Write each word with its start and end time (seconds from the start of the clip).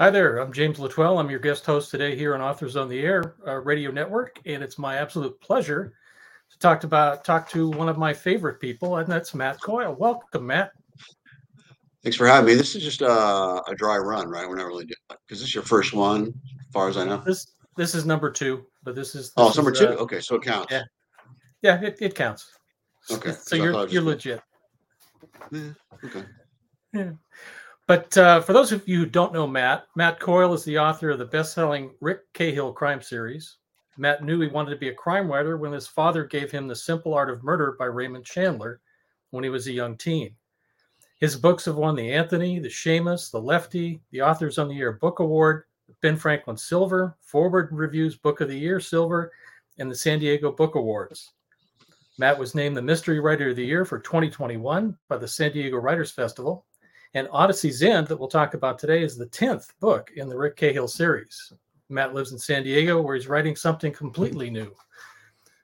Hi 0.00 0.10
there, 0.10 0.36
I'm 0.36 0.52
James 0.52 0.78
L'Etoile. 0.78 1.18
I'm 1.18 1.28
your 1.28 1.40
guest 1.40 1.66
host 1.66 1.90
today 1.90 2.14
here 2.14 2.32
on 2.32 2.40
Authors 2.40 2.76
on 2.76 2.88
the 2.88 3.00
Air 3.00 3.34
uh, 3.44 3.56
Radio 3.56 3.90
Network, 3.90 4.38
and 4.46 4.62
it's 4.62 4.78
my 4.78 4.96
absolute 4.96 5.40
pleasure 5.40 5.92
to 6.52 6.58
talk 6.60 6.84
about 6.84 7.24
talk 7.24 7.50
to 7.50 7.68
one 7.70 7.88
of 7.88 7.98
my 7.98 8.14
favorite 8.14 8.60
people, 8.60 8.98
and 8.98 9.08
that's 9.08 9.34
Matt 9.34 9.60
Coyle. 9.60 9.96
Welcome, 9.98 10.46
Matt. 10.46 10.70
Thanks 12.04 12.16
for 12.16 12.28
having 12.28 12.46
me. 12.46 12.54
This 12.54 12.76
is 12.76 12.84
just 12.84 13.02
uh, 13.02 13.60
a 13.66 13.74
dry 13.74 13.96
run, 13.96 14.28
right? 14.28 14.48
We're 14.48 14.54
not 14.54 14.68
really 14.68 14.86
because 14.86 15.40
this 15.40 15.42
is 15.42 15.52
your 15.52 15.64
first 15.64 15.92
one, 15.92 16.28
as 16.28 16.72
far 16.72 16.88
as 16.88 16.96
I 16.96 17.04
know. 17.04 17.20
This 17.26 17.54
this 17.76 17.96
is 17.96 18.06
number 18.06 18.30
two, 18.30 18.66
but 18.84 18.94
this 18.94 19.16
is 19.16 19.30
this 19.30 19.32
oh, 19.36 19.52
number 19.56 19.72
is, 19.72 19.80
two. 19.80 19.88
uh, 19.88 20.02
okay, 20.02 20.20
so 20.20 20.36
it 20.36 20.42
counts. 20.42 20.70
yeah. 20.70 20.82
yeah, 21.62 21.80
it, 21.80 21.98
it 22.00 22.14
counts. 22.14 22.52
Okay, 23.10 23.32
so 23.42 23.56
you're 23.56 23.72
thought 23.72 23.80
it 23.80 23.84
was 23.86 23.92
you're 23.92 24.02
legit. 24.02 24.42
Yeah, 25.50 25.70
okay. 26.04 26.24
Yeah. 26.92 27.10
But 27.88 28.18
uh, 28.18 28.42
for 28.42 28.52
those 28.52 28.70
of 28.70 28.86
you 28.86 28.98
who 28.98 29.06
don't 29.06 29.32
know 29.32 29.46
Matt, 29.46 29.86
Matt 29.96 30.20
Coyle 30.20 30.52
is 30.52 30.62
the 30.62 30.78
author 30.78 31.08
of 31.08 31.18
the 31.18 31.24
best-selling 31.24 31.90
Rick 32.02 32.30
Cahill 32.34 32.70
crime 32.70 33.00
series. 33.00 33.56
Matt 33.96 34.22
knew 34.22 34.38
he 34.42 34.48
wanted 34.48 34.72
to 34.72 34.76
be 34.76 34.90
a 34.90 34.94
crime 34.94 35.26
writer 35.26 35.56
when 35.56 35.72
his 35.72 35.86
father 35.86 36.24
gave 36.24 36.50
him 36.50 36.68
The 36.68 36.76
Simple 36.76 37.14
Art 37.14 37.30
of 37.30 37.42
Murder 37.42 37.76
by 37.78 37.86
Raymond 37.86 38.26
Chandler 38.26 38.82
when 39.30 39.42
he 39.42 39.48
was 39.48 39.66
a 39.66 39.72
young 39.72 39.96
teen. 39.96 40.36
His 41.18 41.34
books 41.34 41.64
have 41.64 41.76
won 41.76 41.96
the 41.96 42.12
Anthony, 42.12 42.58
the 42.58 42.68
Shamus, 42.68 43.30
the 43.30 43.40
Lefty, 43.40 44.02
the 44.10 44.20
Authors 44.20 44.58
on 44.58 44.68
the 44.68 44.78
Air 44.78 44.92
Book 44.92 45.20
Award, 45.20 45.64
Ben 46.02 46.18
Franklin 46.18 46.58
Silver, 46.58 47.16
Foreword 47.22 47.70
Reviews 47.72 48.16
Book 48.16 48.42
of 48.42 48.48
the 48.48 48.58
Year 48.58 48.80
Silver, 48.80 49.32
and 49.78 49.90
the 49.90 49.96
San 49.96 50.18
Diego 50.18 50.52
Book 50.52 50.74
Awards. 50.74 51.32
Matt 52.18 52.38
was 52.38 52.54
named 52.54 52.76
the 52.76 52.82
Mystery 52.82 53.18
Writer 53.18 53.48
of 53.48 53.56
the 53.56 53.64
Year 53.64 53.86
for 53.86 53.98
2021 53.98 54.94
by 55.08 55.16
the 55.16 55.26
San 55.26 55.52
Diego 55.52 55.78
Writers 55.78 56.10
Festival. 56.10 56.66
And 57.18 57.28
Odyssey's 57.30 57.82
End, 57.82 58.06
that 58.06 58.16
we'll 58.16 58.28
talk 58.28 58.54
about 58.54 58.78
today, 58.78 59.02
is 59.02 59.16
the 59.16 59.26
10th 59.26 59.72
book 59.80 60.10
in 60.16 60.28
the 60.28 60.36
Rick 60.36 60.56
Cahill 60.56 60.88
series. 60.88 61.52
Matt 61.88 62.14
lives 62.14 62.32
in 62.32 62.38
San 62.38 62.62
Diego 62.62 63.00
where 63.00 63.14
he's 63.14 63.28
writing 63.28 63.56
something 63.56 63.92
completely 63.92 64.50
new. 64.50 64.74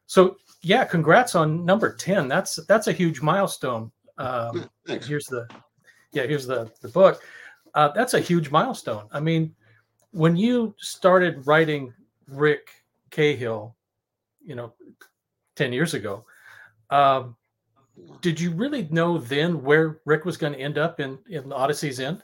So, 0.07 0.37
yeah, 0.63 0.85
congrats 0.85 1.35
on 1.35 1.65
number 1.65 1.95
10. 1.95 2.29
That's 2.29 2.57
that's 2.67 2.89
a 2.89 2.93
huge 2.93 3.21
milestone. 3.21 3.91
Um, 4.19 4.69
Thanks. 4.87 5.07
here's 5.07 5.27
the 5.27 5.47
yeah 6.15 6.23
here's 6.23 6.47
the 6.47 6.71
the 6.81 6.89
book 6.89 7.23
uh, 7.75 7.89
that's 7.89 8.15
a 8.15 8.21
huge 8.21 8.51
milestone 8.51 9.07
i 9.13 9.21
mean 9.21 9.55
when 10.13 10.37
you 10.37 10.75
started 10.79 11.47
writing 11.47 11.93
rick 12.29 12.71
cahill 13.11 13.75
you 14.43 14.55
know 14.55 14.73
10 15.57 15.73
years 15.73 15.93
ago 15.95 16.25
um, 16.91 17.37
did 18.21 18.41
you 18.41 18.51
really 18.51 18.89
know 18.91 19.19
then 19.19 19.63
where 19.63 20.01
rick 20.05 20.25
was 20.25 20.37
going 20.37 20.53
to 20.53 20.59
end 20.59 20.79
up 20.79 21.01
in 21.01 21.19
in 21.29 21.53
odyssey's 21.53 22.01
end 22.01 22.23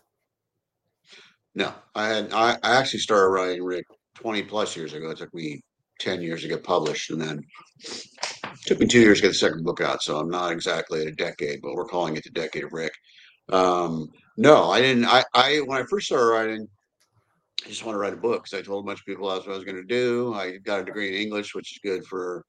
No, 1.54 1.72
I 1.94 2.08
had 2.08 2.32
I, 2.32 2.56
I 2.62 2.76
actually 2.76 3.00
started 3.00 3.28
writing 3.28 3.64
Rick 3.64 3.86
20 4.14 4.42
plus 4.44 4.76
years 4.76 4.92
ago. 4.92 5.10
It 5.10 5.18
took 5.18 5.34
me 5.34 5.62
10 5.98 6.22
years 6.22 6.42
to 6.42 6.48
get 6.48 6.64
published, 6.64 7.10
and 7.10 7.20
then 7.20 7.44
it 7.82 8.66
took 8.66 8.80
me 8.80 8.86
two 8.86 9.00
years 9.00 9.18
to 9.18 9.22
get 9.22 9.28
the 9.28 9.34
second 9.34 9.64
book 9.64 9.80
out. 9.80 10.02
So 10.02 10.18
I'm 10.18 10.30
not 10.30 10.52
exactly 10.52 11.02
at 11.02 11.08
a 11.08 11.12
decade, 11.12 11.60
but 11.62 11.74
we're 11.74 11.86
calling 11.86 12.16
it 12.16 12.24
the 12.24 12.30
decade 12.30 12.64
of 12.64 12.72
Rick. 12.72 12.92
Um, 13.50 14.08
no, 14.36 14.70
I 14.70 14.80
didn't. 14.80 15.06
I, 15.06 15.24
I 15.34 15.58
when 15.66 15.80
I 15.82 15.86
first 15.86 16.06
started 16.06 16.26
writing, 16.26 16.68
I 17.64 17.68
just 17.68 17.84
want 17.84 17.96
to 17.96 18.00
write 18.00 18.14
a 18.14 18.16
book 18.16 18.44
because 18.44 18.58
I 18.58 18.62
told 18.62 18.84
a 18.84 18.86
bunch 18.86 19.00
of 19.00 19.06
people 19.06 19.28
that's 19.28 19.46
what 19.46 19.54
I 19.54 19.56
was 19.56 19.64
going 19.64 19.76
to 19.76 19.84
do. 19.84 20.32
I 20.34 20.58
got 20.58 20.80
a 20.80 20.84
degree 20.84 21.08
in 21.08 21.14
English, 21.14 21.54
which 21.54 21.72
is 21.72 21.80
good 21.82 22.06
for 22.06 22.44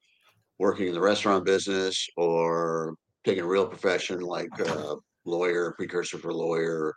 working 0.60 0.88
in 0.88 0.94
the 0.94 1.02
restaurant 1.02 1.44
business 1.44 2.08
or 2.18 2.96
taking 3.24 3.44
a 3.44 3.48
real 3.48 3.68
profession 3.68 4.22
like 4.22 4.50
uh, 4.60 4.96
lawyer, 5.26 5.74
precursor 5.78 6.18
for 6.18 6.34
lawyer, 6.34 6.96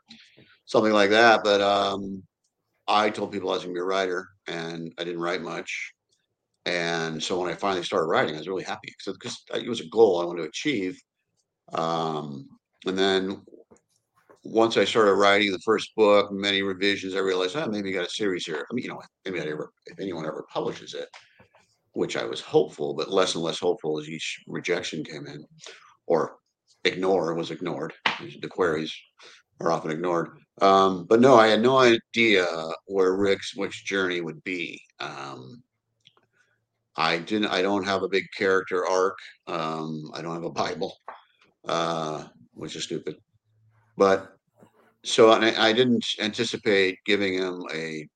something 0.64 0.92
like 0.92 1.10
that. 1.10 1.44
But 1.44 1.60
um, 1.60 2.22
I 2.88 3.10
told 3.10 3.32
people 3.32 3.50
I 3.50 3.54
was 3.54 3.64
going 3.64 3.74
to 3.74 3.78
be 3.78 3.82
a 3.82 3.84
writer, 3.84 4.28
and 4.46 4.92
I 4.98 5.04
didn't 5.04 5.20
write 5.20 5.42
much. 5.42 5.92
And 6.66 7.22
so 7.22 7.40
when 7.40 7.50
I 7.50 7.54
finally 7.54 7.82
started 7.82 8.06
writing, 8.06 8.34
I 8.34 8.38
was 8.38 8.48
really 8.48 8.64
happy 8.64 8.94
because 8.98 9.44
it 9.54 9.68
was 9.68 9.80
a 9.80 9.88
goal 9.88 10.20
I 10.20 10.24
wanted 10.24 10.42
to 10.42 10.48
achieve. 10.48 10.98
Um, 11.74 12.48
and 12.86 12.98
then 12.98 13.42
once 14.44 14.76
I 14.76 14.84
started 14.84 15.14
writing 15.14 15.52
the 15.52 15.58
first 15.58 15.94
book, 15.94 16.30
many 16.32 16.62
revisions, 16.62 17.14
I 17.14 17.18
realized, 17.18 17.56
oh, 17.56 17.66
maybe 17.66 17.90
you 17.90 17.94
got 17.94 18.06
a 18.06 18.10
series 18.10 18.46
here. 18.46 18.66
I 18.70 18.74
mean, 18.74 18.84
you 18.84 18.90
know, 18.90 19.00
maybe 19.24 19.40
I 19.40 19.44
ever, 19.44 19.72
if 19.86 19.98
anyone 20.00 20.26
ever 20.26 20.44
publishes 20.52 20.94
it, 20.94 21.08
which 21.92 22.16
I 22.16 22.24
was 22.24 22.40
hopeful, 22.40 22.94
but 22.94 23.10
less 23.10 23.34
and 23.34 23.44
less 23.44 23.58
hopeful 23.58 23.98
as 23.98 24.08
each 24.08 24.42
rejection 24.46 25.04
came 25.04 25.26
in, 25.26 25.44
or 26.06 26.36
ignore 26.84 27.34
was 27.34 27.50
ignored. 27.50 27.92
The 28.40 28.48
queries 28.48 28.94
are 29.60 29.72
often 29.72 29.90
ignored. 29.90 30.38
Um, 30.60 31.06
but 31.08 31.20
no, 31.20 31.34
I 31.36 31.48
had 31.48 31.62
no 31.62 31.78
idea 31.78 32.46
where 32.86 33.16
Rick's 33.16 33.56
which 33.56 33.84
journey 33.84 34.20
would 34.20 34.42
be. 34.44 34.80
Um, 35.00 35.62
I 36.96 37.18
didn't. 37.18 37.48
I 37.48 37.62
don't 37.62 37.84
have 37.84 38.02
a 38.02 38.08
big 38.08 38.24
character 38.36 38.86
arc. 38.86 39.18
Um, 39.46 40.10
I 40.14 40.22
don't 40.22 40.34
have 40.34 40.44
a 40.44 40.50
Bible, 40.50 40.96
uh, 41.66 42.24
which 42.52 42.76
is 42.76 42.84
stupid. 42.84 43.16
But 43.96 44.36
so 45.04 45.30
I, 45.30 45.68
I 45.68 45.72
didn't 45.72 46.06
anticipate 46.20 46.98
giving 47.04 47.34
him 47.34 47.64
a. 47.72 48.06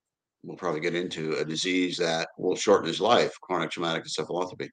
We'll 0.45 0.57
probably 0.57 0.81
get 0.81 0.95
into 0.95 1.35
a 1.35 1.45
disease 1.45 1.97
that 1.97 2.29
will 2.39 2.55
shorten 2.55 2.87
his 2.87 3.01
life, 3.01 3.35
chronic 3.41 3.71
traumatic 3.71 4.05
encephalopathy. 4.05 4.71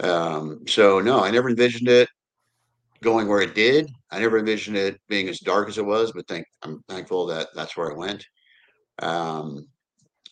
Um, 0.00 0.60
so 0.66 1.00
no, 1.00 1.22
I 1.22 1.30
never 1.30 1.50
envisioned 1.50 1.88
it 1.88 2.08
going 3.06 3.28
where 3.28 3.40
it 3.40 3.54
did. 3.54 3.88
I 4.10 4.18
never 4.18 4.38
envisioned 4.38 4.76
it 4.76 5.00
being 5.08 5.28
as 5.28 5.38
dark 5.38 5.68
as 5.68 5.78
it 5.78 5.86
was, 5.86 6.12
but 6.12 6.26
thank 6.26 6.44
I'm 6.62 6.82
thankful 6.88 7.26
that 7.26 7.48
that's 7.54 7.76
where 7.76 7.88
it 7.88 7.96
went. 7.96 8.26
Um, 9.00 9.68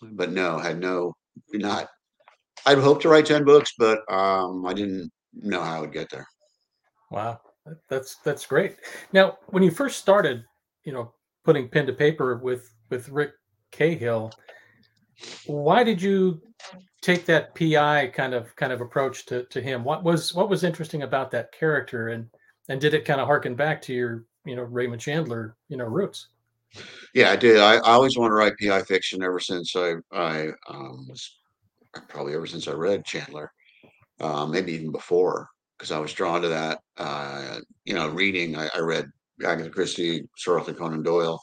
but 0.02 0.32
no, 0.32 0.58
had 0.58 0.80
no 0.80 1.14
not. 1.52 1.88
I'd 2.66 2.78
hoped 2.78 3.02
to 3.02 3.08
write 3.08 3.26
ten 3.26 3.44
books, 3.44 3.72
but 3.78 3.98
um, 4.12 4.66
I 4.66 4.72
didn't 4.74 5.10
know 5.32 5.62
how 5.62 5.76
I 5.76 5.80
would 5.80 5.92
get 5.92 6.10
there. 6.10 6.26
wow 7.10 7.40
that's 7.88 8.16
that's 8.24 8.46
great 8.46 8.76
now 9.12 9.38
when 9.46 9.62
you 9.62 9.70
first 9.70 9.98
started 9.98 10.44
you 10.84 10.92
know 10.92 11.12
putting 11.44 11.68
pen 11.68 11.86
to 11.86 11.92
paper 11.92 12.36
with 12.36 12.70
with 12.90 13.08
rick 13.08 13.32
cahill 13.70 14.30
why 15.46 15.82
did 15.82 16.00
you 16.00 16.40
take 17.00 17.24
that 17.24 17.54
pi 17.54 18.10
kind 18.14 18.34
of 18.34 18.54
kind 18.56 18.72
of 18.72 18.80
approach 18.80 19.26
to 19.26 19.44
to 19.44 19.60
him 19.60 19.84
what 19.84 20.04
was 20.04 20.34
what 20.34 20.50
was 20.50 20.64
interesting 20.64 21.02
about 21.02 21.30
that 21.30 21.52
character 21.52 22.08
and 22.08 22.28
and 22.68 22.80
did 22.80 22.94
it 22.94 23.04
kind 23.04 23.20
of 23.20 23.26
harken 23.26 23.54
back 23.54 23.80
to 23.82 23.92
your 23.92 24.24
you 24.44 24.56
know 24.56 24.62
raymond 24.62 25.00
chandler 25.00 25.56
you 25.68 25.76
know 25.76 25.84
roots 25.84 26.28
Yeah, 27.14 27.30
I 27.30 27.36
did. 27.36 27.58
I, 27.58 27.76
I 27.76 27.92
always 27.92 28.16
wanted 28.16 28.30
to 28.30 28.34
write 28.36 28.58
PI 28.60 28.82
fiction 28.82 29.22
ever 29.22 29.40
since 29.40 29.76
I 29.76 29.94
I 30.12 30.48
um, 30.68 31.06
was 31.08 31.38
probably 32.08 32.34
ever 32.34 32.46
since 32.46 32.68
I 32.68 32.72
read 32.72 33.04
Chandler, 33.04 33.52
uh, 34.20 34.46
maybe 34.46 34.72
even 34.72 34.92
before, 34.92 35.48
because 35.78 35.92
I 35.92 35.98
was 35.98 36.12
drawn 36.12 36.42
to 36.42 36.48
that. 36.48 36.80
Uh, 36.96 37.60
you 37.84 37.94
know, 37.94 38.08
reading. 38.08 38.56
I, 38.56 38.68
I 38.74 38.80
read 38.80 39.06
Agatha 39.44 39.70
Christie, 39.70 40.28
Sir 40.36 40.58
Arthur 40.58 40.74
Conan 40.74 41.02
Doyle, 41.02 41.40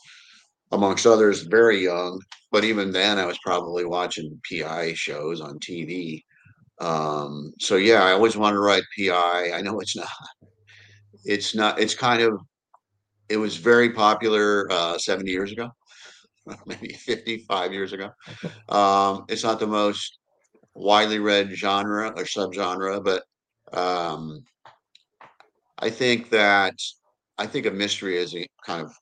amongst 0.71 1.05
others, 1.05 1.43
very 1.43 1.83
young. 1.83 2.21
But 2.51 2.63
even 2.65 2.91
then, 2.91 3.17
I 3.17 3.25
was 3.25 3.39
probably 3.45 3.85
watching 3.85 4.39
PI 4.49 4.93
shows 4.93 5.41
on 5.41 5.59
TV. 5.59 6.23
Um, 6.79 7.53
so 7.59 7.75
yeah, 7.75 8.03
I 8.03 8.11
always 8.11 8.35
wanted 8.35 8.55
to 8.55 8.61
write 8.61 8.84
PI. 8.97 9.51
I 9.53 9.61
know 9.61 9.79
it's 9.79 9.96
not. 9.96 10.07
It's 11.26 11.56
not. 11.56 11.79
It's 11.79 11.96
kind 11.96 12.22
of. 12.22 12.40
It 13.29 13.38
was 13.38 13.56
very 13.56 13.91
popular 13.91 14.70
uh, 14.72 14.97
70 14.97 15.32
years 15.32 15.52
ago, 15.53 15.70
maybe 16.66 16.94
55 16.94 17.73
years 17.73 17.94
ago. 17.94 18.09
Um, 18.70 19.26
it's 19.29 19.44
not 19.44 19.59
the 19.59 19.68
most 19.68 20.18
widely 20.73 21.20
read 21.20 21.52
genre 21.52 22.09
or 22.09 22.23
subgenre, 22.23 23.03
but 23.03 23.23
um, 23.78 24.44
I 25.79 25.90
think 25.90 26.29
that 26.29 26.76
I 27.38 27.47
think 27.47 27.66
a 27.66 27.72
mystery 27.72 28.18
is 28.18 28.35
a 28.35 28.46
kind 28.66 28.82
of 28.82 28.94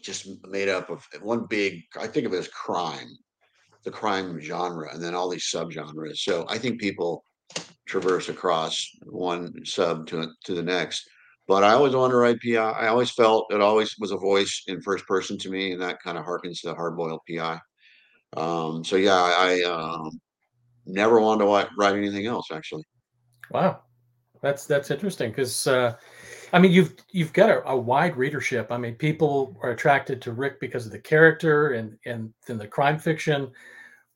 just 0.00 0.28
made 0.48 0.68
up 0.68 0.90
of 0.90 1.06
one 1.20 1.46
big. 1.46 1.82
I 1.98 2.06
think 2.06 2.26
of 2.26 2.32
it 2.32 2.38
as 2.38 2.48
crime, 2.48 3.08
the 3.84 3.90
crime 3.90 4.40
genre, 4.40 4.92
and 4.92 5.02
then 5.02 5.14
all 5.14 5.28
these 5.28 5.50
subgenres. 5.52 6.18
So 6.18 6.46
I 6.48 6.58
think 6.58 6.80
people 6.80 7.24
traverse 7.86 8.28
across 8.28 8.86
one 9.04 9.52
sub 9.64 10.06
to 10.08 10.28
to 10.44 10.54
the 10.54 10.62
next. 10.62 11.08
But 11.48 11.64
I 11.64 11.72
always 11.72 11.94
wanted 11.94 12.12
to 12.12 12.18
write 12.18 12.40
PI. 12.40 12.56
I 12.56 12.88
always 12.88 13.10
felt 13.10 13.52
it 13.52 13.60
always 13.60 13.94
was 13.98 14.12
a 14.12 14.16
voice 14.16 14.62
in 14.68 14.80
first 14.80 15.06
person 15.06 15.36
to 15.38 15.50
me, 15.50 15.72
and 15.72 15.82
that 15.82 16.02
kind 16.02 16.16
of 16.16 16.24
harkens 16.24 16.60
to 16.62 16.74
hard 16.74 16.96
boiled 16.96 17.20
PI. 17.28 17.58
Um, 18.36 18.84
so 18.84 18.96
yeah, 18.96 19.14
I, 19.14 19.62
um, 19.62 20.20
never 20.86 21.20
wanted 21.20 21.44
to 21.44 21.70
write 21.78 21.96
anything 21.96 22.26
else 22.26 22.50
actually. 22.52 22.84
wow 23.50 23.80
that's 24.40 24.66
that's 24.66 24.90
interesting 24.90 25.30
because 25.30 25.66
uh 25.66 25.94
i 26.52 26.58
mean 26.58 26.72
you've 26.72 26.94
you've 27.10 27.32
got 27.32 27.50
a, 27.50 27.68
a 27.68 27.76
wide 27.76 28.16
readership 28.16 28.70
i 28.70 28.76
mean 28.76 28.94
people 28.94 29.56
are 29.62 29.70
attracted 29.70 30.20
to 30.20 30.32
rick 30.32 30.58
because 30.60 30.86
of 30.86 30.92
the 30.92 30.98
character 30.98 31.72
and 31.72 31.96
and 32.04 32.32
then 32.46 32.58
the 32.58 32.66
crime 32.66 32.98
fiction 32.98 33.50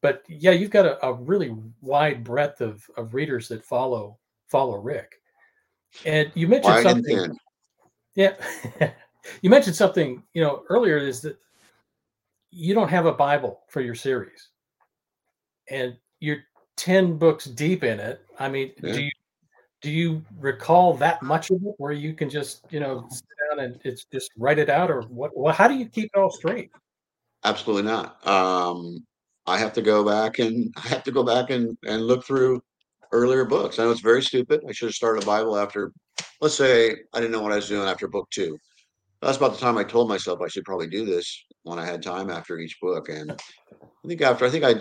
but 0.03 0.23
yeah 0.29 0.51
you've 0.51 0.71
got 0.71 0.87
a, 0.87 1.07
a 1.07 1.13
really 1.13 1.55
wide 1.81 2.25
breadth 2.25 2.61
of 2.61 2.85
of 2.97 3.15
readers 3.15 3.49
that 3.49 3.65
follow 3.65 4.19
follow 4.49 4.77
rick 4.77 5.21
and 6.05 6.31
you 6.35 6.47
mentioned 6.49 6.83
something 6.83 7.39
yeah 8.15 8.35
you 9.43 9.51
mentioned 9.51 9.77
something 9.77 10.23
you 10.35 10.43
know 10.43 10.63
earlier 10.69 10.99
is 10.99 11.21
that 11.21 11.39
you 12.51 12.75
don't 12.75 12.89
have 12.89 13.07
a 13.07 13.13
Bible 13.13 13.61
for 13.69 13.81
your 13.81 13.95
series, 13.95 14.49
and 15.69 15.97
you're 16.21 16.39
ten 16.77 17.19
books 17.19 17.45
deep 17.45 17.85
in 17.85 18.01
it. 18.01 18.23
I 18.39 18.49
mean, 18.49 18.73
Yeah. 18.83 18.93
do 18.93 19.03
you 19.03 19.11
do 19.83 19.91
you 19.91 20.25
recall 20.39 20.95
that 20.95 21.23
much 21.23 21.51
of 21.51 21.57
it 21.63 21.75
where 21.77 21.93
you 21.93 22.15
can 22.15 22.31
just 22.31 22.65
you 22.71 22.81
know 22.81 23.07
sit 23.11 23.27
down 23.51 23.65
and 23.65 23.81
it's 23.85 24.05
just 24.13 24.31
write 24.39 24.59
it 24.59 24.71
out, 24.71 24.91
or 24.91 25.03
what? 25.03 25.37
Well, 25.37 25.53
how 25.53 25.69
do 25.69 25.75
you 25.75 25.87
keep 25.87 26.11
it 26.15 26.19
all 26.19 26.31
straight? 26.31 26.71
Absolutely 27.45 27.85
not. 27.85 28.27
Um, 28.27 29.05
I 29.47 29.59
have 29.59 29.73
to 29.75 29.83
go 29.83 30.05
back 30.05 30.39
and 30.39 30.73
I 30.83 30.89
have 30.89 31.05
to 31.05 31.13
go 31.13 31.23
back 31.23 31.51
and, 31.51 31.77
and 31.87 32.07
look 32.07 32.25
through 32.25 32.63
earlier 33.13 33.45
books. 33.45 33.79
I 33.79 33.85
know 33.85 33.91
it's 33.91 34.01
very 34.01 34.23
stupid. 34.23 34.63
I 34.69 34.73
should 34.73 34.87
have 34.87 34.95
started 34.95 35.23
a 35.23 35.27
Bible 35.27 35.57
after, 35.57 35.93
let's 36.41 36.55
say, 36.57 36.97
I 37.13 37.21
didn't 37.21 37.33
know 37.33 37.43
what 37.43 37.53
I 37.53 37.57
was 37.57 37.69
doing 37.69 37.89
after 37.89 38.09
book 38.09 38.29
two. 38.31 38.59
That's 39.23 39.39
about 39.39 39.53
the 39.53 39.61
time 39.61 39.79
I 39.79 39.85
told 39.85 40.09
myself 40.09 40.41
I 40.41 40.49
should 40.49 40.65
probably 40.65 40.89
do 40.89 41.05
this 41.05 41.45
when 41.63 41.79
I 41.79 41.87
had 41.87 42.03
time 42.03 42.31
after 42.31 42.59
each 42.59 42.79
book. 42.81 43.09
And 43.09 43.33
I 43.33 44.09
think 44.09 44.21
after, 44.23 44.45
I 44.45 44.51
think 44.51 44.65
I 44.65 44.77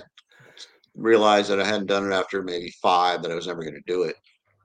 realized 0.96 1.50
that 1.50 1.60
I 1.60 1.66
hadn't 1.66 1.88
done 1.88 2.12
it 2.12 2.14
after 2.14 2.44
maybe 2.44 2.72
five, 2.82 3.22
that 3.22 3.32
I 3.32 3.36
was 3.36 3.48
never 3.48 3.62
going 3.62 3.76
to 3.76 3.82
do 3.94 4.04
it. 4.04 4.16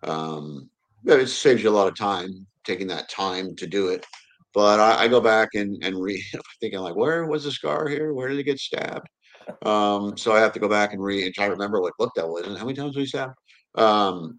Um, 0.02 0.68
it 1.06 1.28
saves 1.28 1.62
you 1.62 1.70
a 1.70 1.72
lot 1.72 1.88
of 1.88 1.96
time 1.96 2.46
taking 2.64 2.86
that 2.88 3.08
time 3.08 3.54
to 3.56 3.66
do 3.66 3.88
it. 3.88 4.04
But 4.52 4.80
I, 4.80 5.04
I 5.04 5.08
go 5.08 5.20
back 5.20 5.50
and, 5.54 5.82
and 5.84 6.00
read, 6.00 6.22
thinking 6.60 6.80
like, 6.80 6.96
where 6.96 7.24
was 7.26 7.44
the 7.44 7.52
scar 7.52 7.88
here? 7.88 8.12
Where 8.12 8.28
did 8.28 8.38
it 8.38 8.44
get 8.44 8.58
stabbed? 8.58 9.08
Um, 9.64 10.16
so 10.16 10.32
I 10.32 10.40
have 10.40 10.52
to 10.52 10.60
go 10.60 10.68
back 10.68 10.92
and 10.92 11.02
read 11.02 11.24
and 11.24 11.34
try 11.34 11.46
to 11.46 11.52
remember 11.52 11.80
what 11.80 11.96
book 11.98 12.12
that 12.16 12.28
was 12.28 12.46
and 12.46 12.56
how 12.56 12.64
many 12.64 12.76
times 12.76 12.96
we 12.96 13.06
stabbed. 13.06 13.34
Um, 13.74 14.38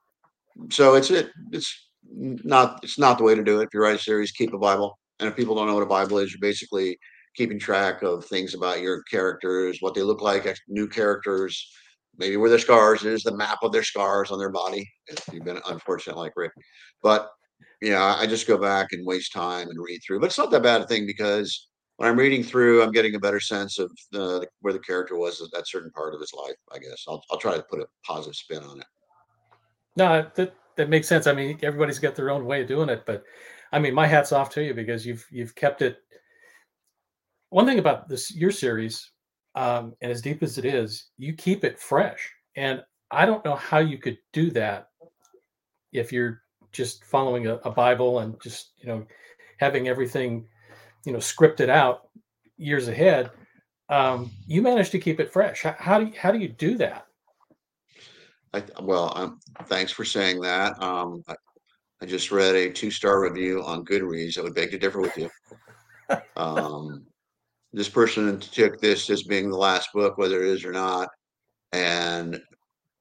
so 0.69 0.95
it's 0.95 1.11
it 1.11 1.29
it's 1.51 1.89
not 2.03 2.79
it's 2.83 2.99
not 2.99 3.17
the 3.17 3.23
way 3.23 3.35
to 3.35 3.43
do 3.43 3.59
it. 3.59 3.65
If 3.65 3.69
you 3.73 3.81
write 3.81 3.95
a 3.95 3.99
series, 3.99 4.31
keep 4.31 4.53
a 4.53 4.57
Bible. 4.57 4.97
And 5.19 5.29
if 5.29 5.35
people 5.35 5.55
don't 5.55 5.67
know 5.67 5.75
what 5.75 5.83
a 5.83 5.87
Bible 5.87 6.17
is, 6.17 6.31
you're 6.31 6.39
basically 6.41 6.97
keeping 7.35 7.59
track 7.59 8.01
of 8.03 8.25
things 8.25 8.53
about 8.53 8.81
your 8.81 9.03
characters, 9.03 9.77
what 9.79 9.93
they 9.93 10.01
look 10.01 10.21
like, 10.21 10.53
new 10.67 10.87
characters, 10.87 11.69
maybe 12.17 12.37
where 12.37 12.49
their 12.49 12.59
scars 12.59 13.05
is, 13.05 13.23
the 13.23 13.35
map 13.35 13.59
of 13.63 13.71
their 13.71 13.83
scars 13.83 14.31
on 14.31 14.39
their 14.39 14.49
body. 14.49 14.89
If 15.07 15.23
you've 15.31 15.45
been 15.45 15.61
unfortunate 15.67 16.17
like 16.17 16.33
Rick, 16.35 16.51
but 17.01 17.29
yeah, 17.81 18.15
I 18.17 18.27
just 18.27 18.47
go 18.47 18.57
back 18.57 18.87
and 18.91 19.05
waste 19.05 19.33
time 19.33 19.69
and 19.69 19.81
read 19.81 20.01
through. 20.05 20.19
But 20.19 20.27
it's 20.27 20.37
not 20.37 20.51
that 20.51 20.63
bad 20.63 20.81
a 20.81 20.87
thing 20.87 21.05
because 21.05 21.67
when 21.97 22.09
I'm 22.09 22.17
reading 22.17 22.43
through, 22.43 22.83
I'm 22.83 22.91
getting 22.91 23.15
a 23.15 23.19
better 23.19 23.39
sense 23.39 23.79
of 23.79 23.91
where 24.11 24.73
the 24.73 24.79
character 24.79 25.17
was 25.17 25.41
at 25.41 25.51
that 25.53 25.67
certain 25.67 25.91
part 25.91 26.13
of 26.13 26.19
his 26.19 26.33
life. 26.33 26.55
I 26.71 26.79
guess 26.79 27.05
I'll 27.07 27.23
I'll 27.31 27.37
try 27.37 27.55
to 27.55 27.63
put 27.69 27.79
a 27.79 27.87
positive 28.05 28.35
spin 28.35 28.63
on 28.63 28.79
it. 28.79 28.87
No, 29.95 30.25
that 30.35 30.53
that 30.77 30.89
makes 30.89 31.07
sense. 31.07 31.27
I 31.27 31.33
mean, 31.33 31.59
everybody's 31.63 31.99
got 31.99 32.15
their 32.15 32.29
own 32.29 32.45
way 32.45 32.61
of 32.61 32.67
doing 32.67 32.89
it, 32.89 33.03
but 33.05 33.23
I 33.71 33.79
mean, 33.79 33.93
my 33.93 34.07
hat's 34.07 34.31
off 34.31 34.49
to 34.51 34.63
you 34.63 34.73
because 34.73 35.05
you've 35.05 35.25
you've 35.31 35.55
kept 35.55 35.81
it. 35.81 35.97
One 37.49 37.65
thing 37.65 37.79
about 37.79 38.07
this 38.07 38.33
your 38.33 38.51
series, 38.51 39.11
um, 39.55 39.93
and 40.01 40.11
as 40.11 40.21
deep 40.21 40.43
as 40.43 40.57
it 40.57 40.65
is, 40.65 41.09
you 41.17 41.33
keep 41.33 41.63
it 41.63 41.79
fresh, 41.79 42.31
and 42.55 42.81
I 43.11 43.25
don't 43.25 43.43
know 43.43 43.55
how 43.55 43.79
you 43.79 43.97
could 43.97 44.17
do 44.33 44.51
that 44.51 44.87
if 45.91 46.13
you're 46.13 46.41
just 46.71 47.03
following 47.03 47.47
a, 47.47 47.55
a 47.57 47.71
Bible 47.71 48.19
and 48.19 48.39
just 48.41 48.71
you 48.77 48.87
know 48.87 49.05
having 49.59 49.87
everything 49.87 50.47
you 51.05 51.11
know 51.11 51.19
scripted 51.19 51.69
out 51.69 52.09
years 52.57 52.87
ahead. 52.87 53.31
Um, 53.89 54.31
you 54.47 54.61
managed 54.61 54.93
to 54.93 54.99
keep 54.99 55.19
it 55.19 55.33
fresh. 55.33 55.63
How, 55.63 55.75
how 55.77 55.99
do 55.99 56.05
you, 56.05 56.13
how 56.17 56.31
do 56.31 56.39
you 56.39 56.47
do 56.47 56.77
that? 56.77 57.07
I 58.53 58.63
well, 58.81 59.13
um, 59.15 59.39
thanks 59.65 59.91
for 59.91 60.03
saying 60.03 60.41
that. 60.41 60.81
Um, 60.81 61.23
I, 61.27 61.35
I 62.01 62.05
just 62.05 62.31
read 62.31 62.55
a 62.55 62.71
two 62.71 62.91
star 62.91 63.21
review 63.21 63.63
on 63.63 63.85
Goodreads. 63.85 64.37
I 64.37 64.41
would 64.41 64.55
beg 64.55 64.71
to 64.71 64.77
differ 64.77 65.01
with 65.01 65.17
you. 65.17 65.29
Um, 66.35 67.05
this 67.71 67.87
person 67.87 68.39
took 68.39 68.81
this 68.81 69.09
as 69.09 69.23
being 69.23 69.49
the 69.49 69.57
last 69.57 69.89
book, 69.93 70.17
whether 70.17 70.43
it 70.43 70.49
is 70.49 70.65
or 70.65 70.73
not, 70.73 71.07
and 71.71 72.41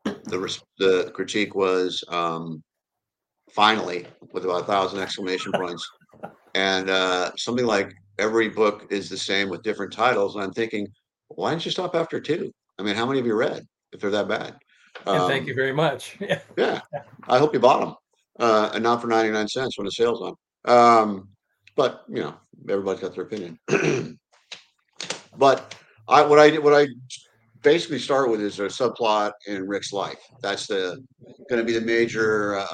the 0.05 0.61
the 0.79 1.11
critique 1.15 1.55
was 1.55 2.05
um, 2.09 2.63
finally 3.53 4.07
with 4.33 4.45
about 4.45 4.63
a 4.63 4.67
thousand 4.67 5.01
exclamation 5.01 5.53
points, 5.53 5.89
and 6.55 6.89
uh, 6.89 7.33
something 7.37 7.67
like 7.67 7.93
every 8.19 8.49
book 8.49 8.87
is 8.91 9.09
the 9.09 9.17
same 9.17 9.49
with 9.49 9.63
different 9.63 9.93
titles. 9.93 10.35
And 10.35 10.45
I'm 10.45 10.53
thinking, 10.53 10.87
why 11.29 11.51
didn't 11.51 11.65
you 11.65 11.73
stop 11.73 11.97
after 11.97 12.21
two? 12.21 12.53
I 12.79 12.83
mean, 12.83 12.95
how 12.95 13.07
many 13.07 13.19
have 13.19 13.27
you 13.27 13.35
read 13.35 13.67
if 13.93 14.01
they're 14.01 14.11
that 14.11 14.29
bad? 14.29 14.57
And 15.07 15.27
thank 15.29 15.47
you 15.47 15.53
Um, 15.53 15.57
very 15.57 15.73
much. 15.73 16.17
Yeah. 16.21 16.41
yeah, 16.57 16.81
I 17.29 17.39
hope 17.39 17.53
you 17.55 17.61
bought 17.61 17.81
them, 17.81 17.95
uh, 18.39 18.71
and 18.75 18.83
not 18.83 19.01
for 19.01 19.07
ninety-nine 19.09 19.49
cents 19.49 19.79
when 19.79 19.85
the 19.87 19.91
sale's 19.93 20.21
on. 20.21 20.35
Um, 20.65 21.29
but 21.77 22.05
you 22.09 22.21
know, 22.23 22.35
everybody's 22.69 23.01
got 23.01 23.15
their 23.15 23.25
opinion. 23.25 23.59
But 25.37 25.75
I, 26.09 26.23
what 26.23 26.39
I 26.39 26.51
did, 26.51 26.63
what 26.63 26.75
I 26.75 26.89
basically 27.63 27.99
start 27.99 28.31
with 28.31 28.41
is 28.41 28.59
a 28.59 28.65
subplot 28.65 29.33
in 29.47 29.67
Rick's 29.67 29.93
life. 29.93 30.19
That's 30.43 30.67
the, 30.67 31.03
gonna 31.49 31.65
be 31.65 31.73
the 31.73 31.81
major, 31.81 32.57
uh, 32.57 32.67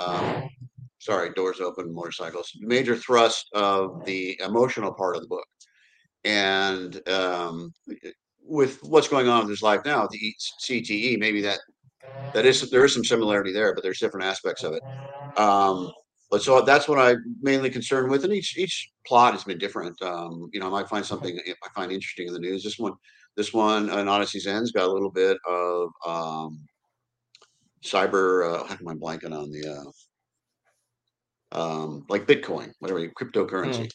um, 0.43 0.49
sorry, 0.99 1.31
doors 1.35 1.61
open, 1.61 1.95
motorcycles, 1.95 2.51
major 2.61 2.97
thrust 2.97 3.47
of 3.55 4.05
the 4.05 4.41
emotional 4.43 4.93
part 4.93 5.17
of 5.17 5.23
the 5.23 5.29
book. 5.29 5.47
And, 6.25 7.09
um, 7.09 7.73
with 8.43 8.79
what's 8.83 9.09
going 9.09 9.29
on 9.29 9.43
in 9.43 9.49
his 9.49 9.63
life 9.63 9.83
now, 9.85 10.09
the 10.11 10.35
CTE, 10.63 11.19
maybe 11.19 11.41
that 11.43 11.61
that 12.35 12.47
is 12.47 12.69
there 12.71 12.85
is 12.85 12.95
some 12.95 13.05
similarity 13.05 13.53
there, 13.53 13.75
but 13.75 13.83
there's 13.83 13.99
different 13.99 14.27
aspects 14.27 14.63
of 14.63 14.75
it. 14.75 14.83
Um, 15.37 15.91
but 16.31 16.43
so 16.43 16.61
that's 16.63 16.89
what 16.89 16.99
I'm 16.99 17.37
mainly 17.41 17.71
concerned 17.71 18.11
with, 18.11 18.25
and 18.25 18.33
each 18.33 18.57
each 18.59 18.91
plot 19.07 19.33
has 19.35 19.45
been 19.45 19.59
different. 19.59 20.01
Um, 20.03 20.51
you 20.53 20.61
know, 20.61 20.67
I 20.67 20.71
might 20.71 20.89
find 20.89 21.05
something 21.07 21.39
I 21.47 21.69
find 21.75 21.93
interesting 21.93 22.29
in 22.29 22.35
the 22.35 22.41
news. 22.41 22.65
This 22.65 22.79
one, 22.79 22.95
this 23.37 23.53
one, 23.53 23.89
an 23.91 24.09
Odyssey's 24.09 24.47
End's 24.47 24.73
got 24.73 24.89
a 24.89 24.93
little 24.93 25.11
bit 25.11 25.39
of 25.47 25.91
um, 26.07 26.67
cyber. 27.85 28.55
Uh, 28.61 28.65
how 28.65 28.75
am 28.75 28.89
I 28.89 28.95
blanking 28.95 29.33
on 29.39 29.51
the 29.51 29.93
uh, 31.53 31.61
um, 31.61 32.05
like 32.09 32.27
Bitcoin, 32.27 32.73
whatever 32.81 33.07
cryptocurrency? 33.09 33.91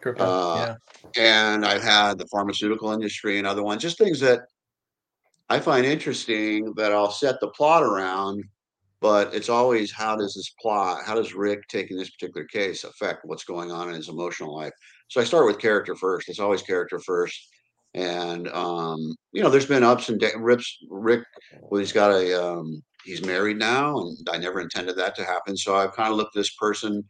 Crypto. 0.00 0.24
Uh, 0.24 0.74
yeah. 1.16 1.22
and 1.52 1.64
I've 1.64 1.82
had 1.82 2.18
the 2.18 2.26
pharmaceutical 2.26 2.92
industry 2.92 3.38
and 3.38 3.46
other 3.46 3.62
ones, 3.62 3.82
just 3.82 3.98
things 3.98 4.20
that 4.20 4.40
I 5.48 5.60
find 5.60 5.84
interesting 5.84 6.72
that 6.76 6.92
I'll 6.92 7.10
set 7.10 7.40
the 7.40 7.48
plot 7.48 7.82
around, 7.82 8.44
but 9.00 9.34
it's 9.34 9.48
always 9.48 9.92
how 9.92 10.16
does 10.16 10.34
this 10.34 10.54
plot, 10.60 11.02
how 11.04 11.14
does 11.14 11.34
Rick 11.34 11.68
taking 11.68 11.96
this 11.96 12.10
particular 12.10 12.46
case 12.46 12.84
affect 12.84 13.24
what's 13.24 13.44
going 13.44 13.70
on 13.70 13.88
in 13.88 13.94
his 13.94 14.08
emotional 14.08 14.56
life? 14.56 14.72
So 15.08 15.20
I 15.20 15.24
start 15.24 15.46
with 15.46 15.58
character 15.58 15.94
first. 15.94 16.28
It's 16.28 16.38
always 16.38 16.62
character 16.62 16.98
first. 16.98 17.48
And 17.92 18.48
um, 18.48 18.98
you 19.32 19.42
know, 19.42 19.50
there's 19.50 19.66
been 19.66 19.84
ups 19.84 20.08
and 20.08 20.18
downs. 20.18 20.34
Rips 20.38 20.78
Rick, 20.90 21.24
well, 21.60 21.78
he's 21.78 21.92
got 21.92 22.10
a 22.10 22.42
um, 22.42 22.82
he's 23.04 23.24
married 23.24 23.58
now, 23.58 23.96
and 23.98 24.28
I 24.32 24.38
never 24.38 24.60
intended 24.60 24.96
that 24.96 25.14
to 25.16 25.24
happen. 25.24 25.56
So 25.56 25.76
I've 25.76 25.92
kind 25.92 26.10
of 26.10 26.16
looked 26.16 26.36
at 26.36 26.40
this 26.40 26.54
person 26.56 27.04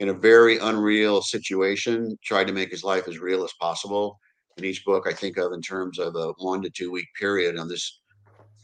in 0.00 0.08
a 0.08 0.14
very 0.14 0.58
unreal 0.58 1.22
situation, 1.22 2.18
tried 2.24 2.48
to 2.48 2.52
make 2.52 2.70
his 2.70 2.82
life 2.82 3.06
as 3.06 3.18
real 3.18 3.44
as 3.44 3.52
possible. 3.60 4.18
In 4.56 4.64
each 4.64 4.84
book, 4.84 5.06
I 5.08 5.12
think 5.12 5.36
of 5.36 5.52
in 5.52 5.60
terms 5.60 5.98
of 5.98 6.14
a 6.14 6.32
one 6.38 6.62
to 6.62 6.70
two 6.70 6.92
week 6.92 7.08
period 7.18 7.58
on 7.58 7.68
this 7.68 8.00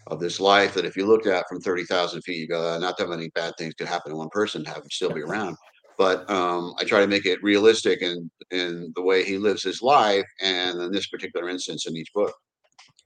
of 0.07 0.21
this 0.21 0.41
life 0.41 0.75
that 0.75 0.85
if 0.85 0.97
you 0.97 1.07
looked 1.07 1.27
at 1.27 1.49
from 1.49 1.61
30,000 1.61 2.23
feet, 2.23 2.39
you 2.39 2.49
go, 2.49 2.75
"Uh, 2.75 2.79
not 2.79 2.97
that 2.97 3.09
many 3.09 3.29
bad 3.31 3.55
things 3.57 3.75
could 3.75 3.87
happen 3.87 4.11
to 4.11 4.17
one 4.17 4.29
person, 4.31 4.65
have 4.65 4.79
him 4.79 4.91
still 4.91 5.13
be 5.13 5.23
around. 5.23 5.57
But 5.99 6.29
um, 6.31 6.75
I 6.79 6.85
try 6.85 7.01
to 7.01 7.07
make 7.07 7.27
it 7.27 7.43
realistic 7.43 8.03
in 8.03 8.31
in 8.51 8.93
the 8.97 9.03
way 9.03 9.25
he 9.25 9.39
lives 9.39 9.63
his 9.63 9.83
life, 9.83 10.27
and 10.41 10.81
in 10.81 10.93
this 10.93 11.09
particular 11.09 11.49
instance 11.49 11.87
in 11.87 11.97
each 11.97 12.13
book. 12.15 12.33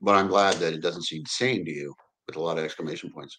But 0.01 0.15
I'm 0.15 0.29
glad 0.29 0.55
that 0.57 0.75
it 0.75 0.83
doesn't 0.83 1.03
seem 1.03 1.25
sane 1.27 1.65
to 1.65 1.71
you 1.71 1.95
with 2.27 2.37
a 2.37 2.41
lot 2.41 2.59
of 2.59 2.65
exclamation 2.65 3.11
points. 3.11 3.39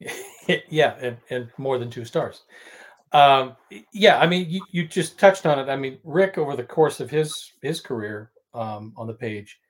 yeah, 0.68 0.94
and, 1.00 1.16
and 1.30 1.48
more 1.58 1.78
than 1.78 1.90
two 1.90 2.04
stars. 2.04 2.42
Um, 3.12 3.56
yeah, 3.92 4.18
I 4.18 4.26
mean, 4.26 4.50
you, 4.50 4.60
you 4.70 4.86
just 4.86 5.18
touched 5.18 5.46
on 5.46 5.58
it. 5.58 5.70
I 5.70 5.76
mean, 5.76 5.98
Rick, 6.04 6.38
over 6.38 6.54
the 6.54 6.64
course 6.64 7.00
of 7.00 7.10
his 7.10 7.52
his 7.62 7.80
career 7.80 8.30
um, 8.56 8.92
on 8.96 9.06
the 9.06 9.14
page, 9.14 9.60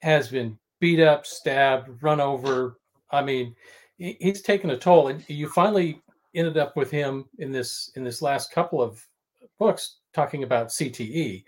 has 0.00 0.28
been 0.28 0.58
beat 0.80 1.00
up, 1.00 1.26
stabbed, 1.26 2.02
run 2.02 2.20
over. 2.20 2.78
I 3.10 3.22
mean, 3.22 3.54
he's 3.98 4.42
taken 4.42 4.70
a 4.70 4.76
toll, 4.76 5.08
and 5.08 5.28
you 5.28 5.48
finally 5.48 6.00
ended 6.34 6.56
up 6.56 6.76
with 6.76 6.90
him 6.90 7.26
in 7.38 7.52
this 7.52 7.90
in 7.96 8.04
this 8.04 8.22
last 8.22 8.52
couple 8.52 8.80
of 8.80 9.04
books 9.58 9.98
talking 10.12 10.42
about 10.42 10.68
CTE. 10.68 11.44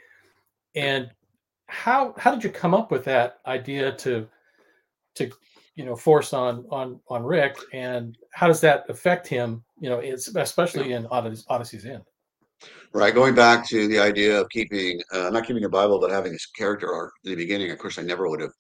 And 0.77 1.11
how 1.67 2.15
how 2.19 2.33
did 2.33 2.45
you 2.45 2.51
come 2.51 2.75
up 2.75 2.91
with 2.91 3.05
that 3.05 3.39
idea 3.47 3.93
to 3.97 4.29
to 5.15 5.31
you 5.75 5.85
know 5.85 5.97
force 5.97 6.33
on 6.33 6.67
on 6.71 7.01
on 7.09 7.25
Rick, 7.25 7.57
and 7.73 8.17
how 8.33 8.47
does 8.47 8.61
that 8.61 8.89
affect 8.89 9.27
him? 9.27 9.65
You 9.81 9.91
know, 9.91 9.99
it's 9.99 10.29
especially 10.29 10.93
in 10.93 11.07
Odyssey's 11.07 11.87
End. 11.87 12.05
Right, 12.93 13.15
going 13.15 13.35
back 13.35 13.67
to 13.69 13.89
the 13.89 13.99
idea 13.99 14.41
of 14.41 14.49
keeping, 14.51 15.01
uh, 15.13 15.29
not 15.31 15.47
keeping 15.47 15.65
a 15.65 15.69
Bible, 15.69 16.01
but 16.01 16.11
having 16.13 16.33
his 16.33 16.47
character 16.47 16.93
arc 16.93 17.13
in 17.25 17.31
the 17.31 17.37
beginning. 17.37 17.71
Of 17.71 17.79
course, 17.79 17.99
I 17.99 18.03
never 18.03 18.29
would 18.29 18.41
have 18.41 18.53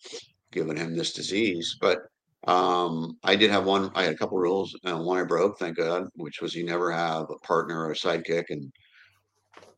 given 0.53 0.77
him 0.77 0.97
this 0.97 1.13
disease, 1.13 1.77
but 1.81 2.01
um, 2.49 3.17
I 3.23 3.37
did 3.37 3.51
have 3.51 3.65
one. 3.65 3.91
I 3.95 4.05
had 4.05 4.15
a 4.15 4.17
couple 4.17 4.39
rules, 4.39 4.77
and 4.85 5.05
one 5.05 5.19
I 5.19 5.25
broke, 5.25 5.59
thank 5.59 5.77
God, 5.77 6.05
which 6.17 6.41
was 6.43 6.55
you 6.55 6.65
never 6.65 6.91
have 6.91 7.31
a 7.31 7.39
partner 7.47 7.87
or 7.87 7.93
a 7.93 7.95
sidekick, 7.95 8.45
and 8.51 8.73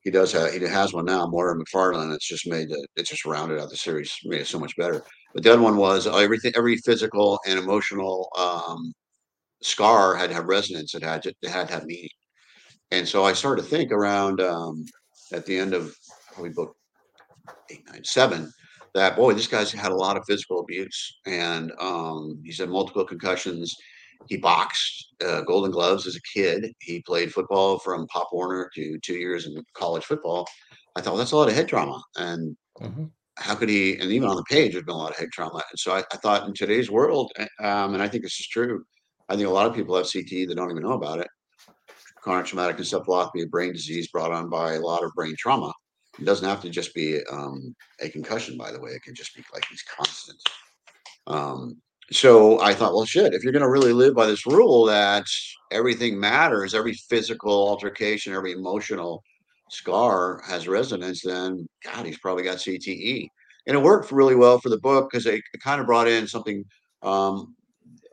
he 0.03 0.11
does 0.11 0.33
have 0.33 0.53
he 0.53 0.61
has 0.61 0.93
one 0.93 1.05
now, 1.07 1.27
Moira 1.27 1.55
McFarlane. 1.57 2.15
It's 2.15 2.29
just 2.29 2.47
made 2.47 2.69
the 2.69 2.87
it's 2.97 3.11
just 3.11 3.25
rounded 3.27 3.59
out 3.61 3.71
the 3.71 3.77
series, 3.77 4.15
made 4.25 4.41
it 4.43 4.47
so 4.47 4.59
much 4.59 4.77
better. 4.77 5.03
But 5.35 5.43
the 5.43 5.53
other 5.53 5.63
one 5.63 5.77
was 5.77 6.07
everything 6.07 6.53
every 6.57 6.77
physical 6.79 7.41
and 7.47 7.59
emotional 7.59 8.29
um, 8.39 8.93
scar 9.63 10.17
had 10.17 10.31
to 10.31 10.37
have 10.37 10.47
resonance. 10.47 10.95
It 10.95 11.03
had 11.03 11.23
to 11.25 11.35
it 11.43 11.51
had 11.51 11.69
to 11.69 11.75
have 11.75 11.87
meaning. 11.87 12.11
And 12.91 13.07
so 13.07 13.25
I 13.25 13.33
started 13.33 13.63
to 13.63 13.69
think 13.69 13.93
around 13.93 14.41
um, 14.41 14.85
at 15.33 15.47
the 15.47 15.57
end 15.59 15.75
of 15.75 15.95
probably 16.33 16.51
book 16.51 16.77
eight, 17.71 17.83
nine, 17.91 18.05
seven, 18.05 18.53
that 18.95 19.17
boy, 19.17 19.35
this 19.35 19.47
guy's 19.47 19.73
had 19.73 19.93
a 19.93 19.97
lot 19.97 20.17
of 20.17 20.25
physical 20.27 20.61
abuse 20.61 21.19
and 21.27 21.73
um, 21.79 22.41
he's 22.45 22.59
had 22.59 22.71
multiple 22.71 23.05
concussions. 23.05 23.75
He 24.29 24.37
boxed 24.37 25.15
uh, 25.25 25.43
Golden 25.43 25.71
Gloves 25.71 26.07
as 26.07 26.17
a 26.17 26.23
kid. 26.35 26.73
He 26.81 27.03
played 27.03 27.33
football 27.33 27.79
from 27.79 28.07
Pop 28.09 28.29
Warner 28.33 28.71
to 28.75 28.99
two 29.01 29.17
years 29.17 29.47
in 29.47 29.63
college 29.75 30.05
football. 30.05 30.47
I 30.97 31.01
thought 31.01 31.13
well, 31.13 31.19
that's 31.19 31.33
a 31.33 31.37
lot 31.37 31.49
of 31.49 31.55
head 31.55 31.69
trauma, 31.69 32.03
and 32.17 32.57
mm-hmm. 32.81 33.05
how 33.37 33.55
could 33.55 33.69
he? 33.69 33.99
And 33.99 34.11
even 34.11 34.29
on 34.29 34.37
the 34.37 34.45
page, 34.45 34.73
there's 34.73 34.85
been 34.85 34.95
a 34.95 34.99
lot 34.99 35.11
of 35.11 35.19
head 35.19 35.29
trauma. 35.31 35.63
And 35.71 35.79
so 35.79 35.93
I, 35.93 35.99
I 36.11 36.17
thought 36.17 36.49
in 36.49 36.55
today's 36.55 36.91
world, 36.91 37.31
eh, 37.37 37.47
um, 37.61 37.93
and 37.93 38.03
I 38.03 38.09
think 38.09 38.25
this 38.25 38.41
is 38.41 38.49
true. 38.49 38.83
I 39.29 39.37
think 39.37 39.47
a 39.47 39.53
lot 39.53 39.67
of 39.67 39.75
people 39.75 39.95
have 39.97 40.07
CTE 40.07 40.49
that 40.49 40.55
don't 40.55 40.71
even 40.71 40.83
know 40.83 40.95
about 40.95 41.21
it. 41.21 41.29
Chronic 42.27 42.47
traumatic 42.47 42.77
encephalopathy, 42.79 43.45
a 43.45 43.47
brain 43.47 43.73
disease 43.73 44.09
brought 44.09 44.33
on 44.33 44.51
by 44.51 44.75
a 44.75 44.81
lot 44.81 45.05
of 45.05 45.15
brain 45.15 45.37
trauma. 45.39 45.73
It 46.19 46.25
doesn't 46.25 46.49
have 46.49 46.61
to 46.63 46.71
just 46.71 46.93
be 46.93 47.21
um, 47.31 47.73
a 48.01 48.09
concussion, 48.09 48.59
by 48.59 48.73
the 48.73 48.81
way. 48.81 48.91
It 48.91 49.03
can 49.03 49.15
just 49.15 49.35
be 49.37 49.45
like 49.55 49.65
these 49.71 49.85
constant 49.85 50.41
um, 51.27 51.81
so 52.13 52.61
I 52.61 52.73
thought, 52.73 52.95
well, 52.95 53.05
shit, 53.05 53.35
if 53.35 53.43
you're 53.43 53.53
going 53.53 53.63
to 53.65 53.71
really 53.71 53.93
live 53.93 54.15
by 54.15 54.27
this 54.27 54.47
rule 54.47 54.85
that 54.87 55.27
everything 55.73 56.19
matters, 56.19 56.75
every 56.75 56.95
physical 56.95 57.69
altercation, 57.69 58.33
every 58.33 58.53
emotional 58.53 59.25
scar 59.71 60.41
has 60.47 60.69
resonance, 60.69 61.23
then 61.23 61.67
God, 61.85 62.07
he's 62.07 62.19
probably 62.19 62.45
got 62.45 62.59
CTE. 62.59 63.29
And 63.67 63.77
it 63.77 63.83
worked 63.83 64.13
really 64.13 64.37
well 64.37 64.61
for 64.61 64.69
the 64.69 64.79
book 64.79 65.11
because 65.11 65.27
it, 65.27 65.43
kind 65.61 65.81
of 65.81 65.87
brought 65.87 66.07
in 66.07 66.29
something. 66.29 66.65
Um, 67.03 67.57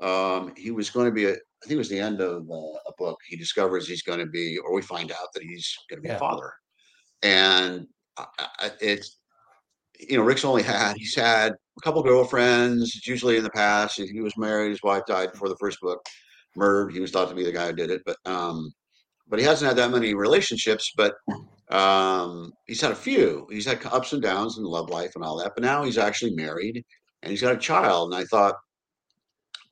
um, 0.02 0.54
he 0.58 0.72
was 0.72 0.90
going 0.90 1.06
to 1.06 1.12
be, 1.12 1.26
a, 1.26 1.36
I 1.64 1.68
think 1.68 1.76
it 1.76 1.78
was 1.78 1.90
the 1.90 2.00
end 2.00 2.20
of 2.20 2.50
uh, 2.52 2.78
a 2.88 2.94
book. 2.98 3.20
He 3.28 3.38
discovers 3.38 3.88
he's 3.88 4.04
going 4.04 4.20
to 4.20 4.26
be, 4.26 4.58
or 4.58 4.74
we 4.74 4.82
find 4.82 5.12
out 5.12 5.34
that 5.34 5.44
he's 5.44 5.74
going 5.90 5.98
to 5.98 6.02
be 6.02 6.10
yeah. 6.10 6.18
a 6.18 6.20
father. 6.20 6.52
And 7.22 7.88
it's, 8.82 9.20
you 10.00 10.18
know, 10.18 10.24
Rick's 10.24 10.44
only 10.44 10.64
had, 10.64 10.98
he's 10.98 11.16
had 11.16 11.54
a 11.54 11.82
couple 11.82 12.04
girlfriends, 12.04 13.08
usually 13.08 13.38
in 13.38 13.44
the 13.44 13.50
past. 13.50 13.98
He 13.98 14.20
was 14.20 14.38
married. 14.38 14.72
His 14.72 14.84
wife 14.84 15.04
died 15.08 15.32
before 15.32 15.48
the 15.48 15.58
first 15.58 15.80
book. 15.80 16.06
Murdered. 16.56 16.94
He 16.94 17.00
was 17.00 17.12
thought 17.12 17.30
to 17.30 17.36
be 17.36 17.46
the 17.46 17.52
guy 17.52 17.68
who 17.68 17.74
did 17.74 17.90
it, 17.90 18.04
but 18.06 18.18
um, 18.26 18.72
but 19.28 19.40
he 19.40 19.46
hasn't 19.46 19.68
had 19.68 19.78
that 19.78 19.90
many 19.90 20.14
relationships. 20.14 20.92
But 20.96 21.16
um, 21.72 22.52
he's 22.68 22.82
had 22.82 22.92
a 22.92 22.96
few. 22.96 23.48
He's 23.50 23.66
had 23.66 23.84
ups 23.86 24.14
and 24.14 24.22
downs 24.22 24.58
in 24.58 24.64
love 24.64 24.90
life 24.90 25.14
and 25.16 25.24
all 25.24 25.38
that. 25.38 25.54
But 25.56 25.64
now 25.64 25.84
he's 25.84 25.98
actually 25.98 26.36
married 26.36 26.84
and 27.24 27.32
he's 27.32 27.42
got 27.42 27.56
a 27.56 27.58
child. 27.58 28.14
And 28.14 28.22
I 28.22 28.26
thought, 28.26 28.56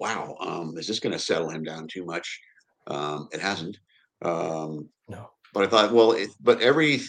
wow, 0.02 0.36
um, 0.40 0.76
is 0.78 0.88
this 0.88 1.00
going 1.00 1.14
to 1.14 1.20
settle 1.20 1.50
him 1.50 1.62
down 1.62 1.88
too 1.88 2.04
much? 2.04 2.42
Um, 2.88 3.30
it 3.32 3.40
hasn't. 3.40 3.78
Um, 4.24 4.90
no. 5.08 5.30
But 5.54 5.64
I 5.64 5.68
thought, 5.68 5.94
well, 5.94 6.14
it, 6.14 6.30
but 6.42 6.60
every 6.60 7.02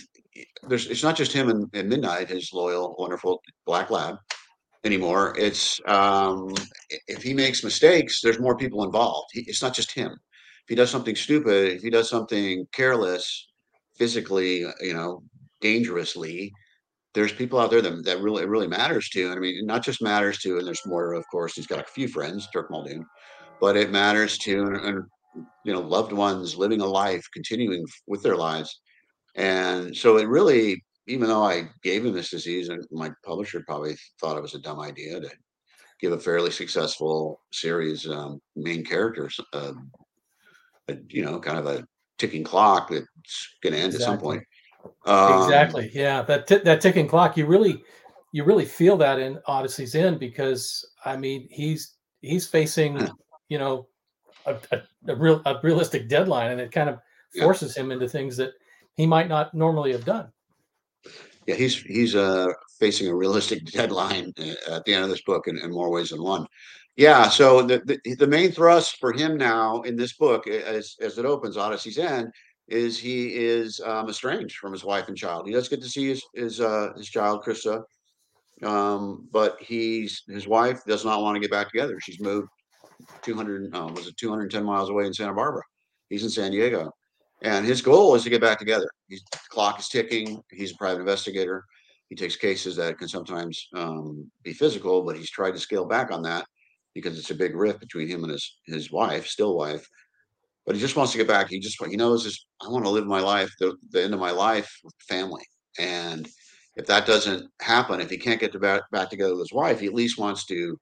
there's 0.68 0.86
it's 0.86 1.02
not 1.02 1.16
just 1.16 1.32
him 1.32 1.48
and, 1.48 1.70
and 1.72 1.88
Midnight, 1.88 2.28
his 2.28 2.52
loyal, 2.52 2.94
wonderful 2.98 3.40
black 3.64 3.90
lab 3.90 4.16
anymore. 4.84 5.34
It's 5.38 5.80
um, 5.86 6.52
if 7.08 7.22
he 7.22 7.32
makes 7.32 7.64
mistakes, 7.64 8.20
there's 8.20 8.40
more 8.40 8.58
people 8.58 8.84
involved. 8.84 9.30
He, 9.32 9.40
it's 9.46 9.62
not 9.62 9.74
just 9.74 9.92
him. 9.92 10.10
If 10.10 10.68
he 10.68 10.74
does 10.74 10.90
something 10.90 11.16
stupid, 11.16 11.72
if 11.72 11.82
he 11.82 11.90
does 11.90 12.10
something 12.10 12.66
careless, 12.72 13.48
physically, 13.96 14.66
you 14.80 14.92
know, 14.92 15.22
dangerously, 15.62 16.52
there's 17.14 17.32
people 17.32 17.58
out 17.58 17.70
there 17.70 17.82
that, 17.82 18.04
that 18.04 18.20
really 18.20 18.42
it 18.42 18.48
really 18.48 18.66
matters 18.66 19.08
to. 19.10 19.26
And 19.26 19.34
I 19.34 19.38
mean, 19.38 19.66
not 19.66 19.84
just 19.84 20.02
matters 20.02 20.38
to, 20.38 20.58
and 20.58 20.66
there's 20.66 20.86
more, 20.86 21.12
of 21.12 21.24
course, 21.30 21.54
he's 21.54 21.66
got 21.66 21.80
a 21.80 21.90
few 21.90 22.08
friends, 22.08 22.48
Turk 22.52 22.70
Muldoon, 22.70 23.06
but 23.60 23.76
it 23.76 23.90
matters 23.90 24.38
to 24.38 24.62
and, 24.62 24.76
and 24.76 25.04
you 25.64 25.72
know, 25.72 25.80
loved 25.80 26.12
ones 26.12 26.56
living 26.56 26.80
a 26.80 26.86
life, 26.86 27.26
continuing 27.32 27.84
with 28.06 28.22
their 28.22 28.36
lives. 28.36 28.80
And 29.34 29.96
so 29.96 30.18
it 30.18 30.28
really 30.28 30.82
even 31.06 31.28
though 31.28 31.44
I 31.44 31.68
gave 31.82 32.04
him 32.04 32.12
this 32.12 32.30
disease, 32.30 32.68
and 32.68 32.86
my 32.90 33.10
publisher 33.24 33.62
probably 33.66 33.96
thought 34.20 34.36
it 34.36 34.42
was 34.42 34.54
a 34.54 34.60
dumb 34.60 34.80
idea 34.80 35.20
to 35.20 35.30
give 36.00 36.12
a 36.12 36.18
fairly 36.18 36.50
successful 36.50 37.40
series 37.52 38.08
um, 38.08 38.40
main 38.56 38.84
characters, 38.84 39.38
uh, 39.52 39.72
a, 40.88 40.96
you 41.08 41.24
know, 41.24 41.40
kind 41.40 41.58
of 41.58 41.66
a 41.66 41.84
ticking 42.18 42.44
clock 42.44 42.88
that's 42.90 43.56
going 43.62 43.72
to 43.72 43.78
end 43.78 43.94
exactly. 43.94 44.04
at 44.04 44.06
some 44.06 44.18
point. 44.18 44.44
Um, 45.06 45.42
exactly. 45.42 45.90
Yeah, 45.92 46.22
that 46.22 46.46
t- 46.46 46.58
that 46.58 46.80
ticking 46.80 47.08
clock. 47.08 47.36
You 47.36 47.46
really, 47.46 47.82
you 48.32 48.44
really 48.44 48.64
feel 48.64 48.96
that 48.98 49.18
in 49.18 49.38
Odyssey's 49.46 49.94
End 49.94 50.18
because 50.18 50.88
I 51.04 51.16
mean 51.16 51.48
he's 51.50 51.94
he's 52.20 52.46
facing 52.46 53.08
you 53.48 53.58
know 53.58 53.88
a, 54.46 54.56
a, 54.70 54.82
a, 55.08 55.16
real 55.16 55.42
a 55.44 55.56
realistic 55.62 56.08
deadline, 56.08 56.52
and 56.52 56.60
it 56.60 56.72
kind 56.72 56.88
of 56.88 56.98
forces 57.38 57.76
yeah. 57.76 57.82
him 57.82 57.92
into 57.92 58.08
things 58.08 58.36
that 58.36 58.52
he 58.94 59.06
might 59.06 59.28
not 59.28 59.54
normally 59.54 59.92
have 59.92 60.04
done 60.04 60.30
yeah, 61.46 61.54
he's 61.54 61.82
he's 61.82 62.14
uh, 62.14 62.48
facing 62.78 63.08
a 63.08 63.14
realistic 63.14 63.64
deadline 63.72 64.32
uh, 64.38 64.76
at 64.76 64.84
the 64.84 64.94
end 64.94 65.04
of 65.04 65.10
this 65.10 65.22
book 65.22 65.48
in, 65.48 65.58
in 65.58 65.70
more 65.70 65.90
ways 65.90 66.10
than 66.10 66.22
one. 66.22 66.46
Yeah, 66.96 67.30
so 67.30 67.62
the, 67.62 67.80
the, 68.04 68.14
the 68.16 68.26
main 68.26 68.52
thrust 68.52 68.98
for 68.98 69.14
him 69.14 69.38
now 69.38 69.80
in 69.82 69.96
this 69.96 70.12
book, 70.12 70.46
as 70.46 70.96
as 71.00 71.18
it 71.18 71.24
opens, 71.24 71.56
Odyssey's 71.56 71.98
End, 71.98 72.30
is 72.68 72.98
he 72.98 73.34
is 73.34 73.80
um, 73.80 74.08
estranged 74.08 74.56
from 74.56 74.72
his 74.72 74.84
wife 74.84 75.08
and 75.08 75.16
child. 75.16 75.46
He 75.46 75.52
does 75.52 75.68
get 75.68 75.82
to 75.82 75.88
see 75.88 76.08
his 76.08 76.22
his 76.34 76.60
uh, 76.60 76.92
his 76.96 77.08
child, 77.08 77.44
Krista, 77.44 77.82
um, 78.62 79.28
but 79.32 79.56
he's 79.60 80.22
his 80.28 80.46
wife 80.46 80.84
does 80.86 81.04
not 81.04 81.22
want 81.22 81.36
to 81.36 81.40
get 81.40 81.50
back 81.50 81.70
together. 81.70 81.98
She's 82.00 82.20
moved 82.20 82.48
200 83.22 83.74
uh, 83.74 83.86
was 83.94 84.06
it 84.06 84.16
210 84.16 84.64
miles 84.64 84.90
away 84.90 85.06
in 85.06 85.14
Santa 85.14 85.34
Barbara. 85.34 85.62
He's 86.08 86.22
in 86.22 86.30
San 86.30 86.50
Diego, 86.52 86.92
and 87.42 87.66
his 87.66 87.82
goal 87.82 88.14
is 88.14 88.22
to 88.24 88.30
get 88.30 88.40
back 88.40 88.58
together. 88.58 88.88
The 89.08 89.20
clock 89.48 89.80
is 89.80 89.88
ticking. 89.88 90.42
He's 90.50 90.72
a 90.72 90.76
private 90.76 91.00
investigator. 91.00 91.64
He 92.08 92.16
takes 92.16 92.36
cases 92.36 92.76
that 92.76 92.98
can 92.98 93.08
sometimes 93.08 93.68
um, 93.74 94.30
be 94.42 94.52
physical, 94.52 95.02
but 95.02 95.16
he's 95.16 95.30
tried 95.30 95.52
to 95.52 95.58
scale 95.58 95.86
back 95.86 96.10
on 96.10 96.22
that 96.22 96.46
because 96.94 97.18
it's 97.18 97.30
a 97.30 97.34
big 97.34 97.56
rift 97.56 97.80
between 97.80 98.08
him 98.08 98.22
and 98.22 98.32
his 98.32 98.58
his 98.66 98.92
wife, 98.92 99.26
still 99.26 99.56
wife. 99.56 99.86
But 100.64 100.76
he 100.76 100.80
just 100.80 100.96
wants 100.96 101.12
to 101.12 101.18
get 101.18 101.26
back. 101.26 101.48
He 101.48 101.58
just 101.58 101.84
he 101.84 101.96
knows 101.96 102.24
this. 102.24 102.46
I 102.64 102.68
want 102.68 102.84
to 102.84 102.90
live 102.90 103.06
my 103.06 103.20
life, 103.20 103.52
the, 103.58 103.76
the 103.90 104.02
end 104.02 104.14
of 104.14 104.20
my 104.20 104.30
life 104.30 104.72
with 104.84 104.94
family. 105.08 105.42
And 105.78 106.28
if 106.76 106.86
that 106.86 107.06
doesn't 107.06 107.50
happen, 107.60 108.00
if 108.00 108.10
he 108.10 108.16
can't 108.16 108.40
get 108.40 108.52
to 108.52 108.58
back, 108.58 108.82
back 108.92 109.10
together 109.10 109.32
with 109.32 109.42
his 109.42 109.52
wife, 109.52 109.80
he 109.80 109.86
at 109.86 109.94
least 109.94 110.18
wants 110.18 110.46
to 110.46 110.78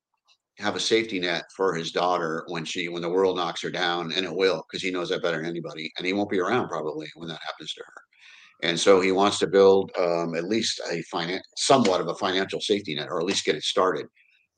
have 0.61 0.77
a 0.77 0.81
safety 0.81 1.19
net 1.19 1.45
for 1.57 1.75
his 1.75 1.91
daughter 1.91 2.45
when 2.49 2.65
she 2.65 2.89
when 2.89 3.03
the 3.03 3.09
world 3.09 3.37
knocks 3.37 3.63
her 3.63 3.71
down 3.71 4.13
and 4.13 4.27
it 4.27 4.35
will 4.35 4.63
because 4.69 4.83
he 4.83 4.91
knows 4.91 5.09
that 5.09 5.23
better 5.23 5.39
than 5.39 5.47
anybody 5.47 5.91
and 5.97 6.07
he 6.07 6.13
won't 6.13 6.31
be 6.31 6.39
around 6.39 6.69
probably 6.69 7.09
when 7.15 7.29
that 7.29 7.41
happens 7.47 7.73
to 7.73 7.83
her 7.85 8.03
and 8.63 8.79
so 8.79 9.01
he 9.01 9.11
wants 9.11 9.39
to 9.39 9.47
build 9.47 9.91
um, 9.99 10.35
at 10.35 10.45
least 10.45 10.81
a 10.91 11.03
finance 11.03 11.47
somewhat 11.57 12.01
of 12.01 12.09
a 12.09 12.15
financial 12.15 12.61
safety 12.61 12.95
net 12.95 13.09
or 13.11 13.21
at 13.21 13.27
least 13.27 13.45
get 13.45 13.57
it 13.57 13.63
started 13.63 14.07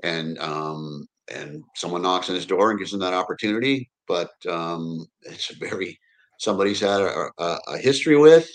and 0.02 0.38
um, 0.38 1.06
and 1.32 1.62
someone 1.76 2.02
knocks 2.02 2.28
on 2.28 2.34
his 2.34 2.46
door 2.46 2.70
and 2.70 2.78
gives 2.78 2.92
him 2.92 3.00
that 3.00 3.14
opportunity 3.14 3.90
but 4.08 4.30
um, 4.48 5.06
it's 5.22 5.50
a 5.50 5.56
very 5.56 5.98
somebody's 6.38 6.80
had 6.80 7.00
a, 7.00 7.30
a, 7.38 7.58
a, 7.68 7.78
history 7.78 8.16
with 8.16 8.48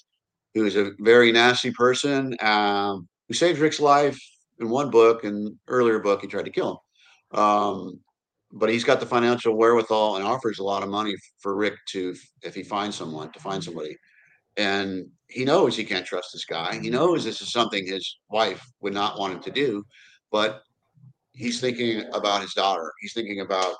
who's 0.53 0.75
a 0.75 0.91
very 0.99 1.31
nasty 1.31 1.71
person 1.71 2.35
um, 2.41 3.07
who 3.27 3.33
saved 3.33 3.59
rick's 3.59 3.79
life 3.79 4.19
in 4.59 4.69
one 4.69 4.89
book 4.89 5.23
and 5.23 5.55
earlier 5.67 5.99
book 5.99 6.21
he 6.21 6.27
tried 6.27 6.45
to 6.45 6.51
kill 6.51 6.71
him 7.31 7.39
um, 7.39 7.99
but 8.51 8.69
he's 8.69 8.83
got 8.83 8.99
the 8.99 9.05
financial 9.05 9.55
wherewithal 9.55 10.15
and 10.15 10.25
offers 10.25 10.59
a 10.59 10.63
lot 10.63 10.83
of 10.83 10.89
money 10.89 11.15
for 11.39 11.55
Rick 11.55 11.75
to, 11.89 12.15
if 12.43 12.55
he 12.55 12.63
finds 12.63 12.95
someone, 12.95 13.31
to 13.31 13.39
find 13.39 13.63
somebody. 13.63 13.95
And 14.55 15.07
he 15.27 15.45
knows 15.45 15.75
he 15.75 15.83
can't 15.83 16.05
trust 16.05 16.29
this 16.33 16.45
guy. 16.45 16.79
He 16.81 16.89
knows 16.89 17.23
this 17.23 17.41
is 17.41 17.51
something 17.51 17.85
his 17.85 18.17
wife 18.29 18.65
would 18.81 18.93
not 18.93 19.19
want 19.19 19.33
him 19.33 19.41
to 19.41 19.51
do, 19.51 19.83
but 20.31 20.61
he's 21.37 21.61
thinking 21.61 22.03
about 22.13 22.41
his 22.41 22.53
daughter. 22.53 22.91
He's 22.99 23.13
thinking 23.13 23.41
about 23.41 23.75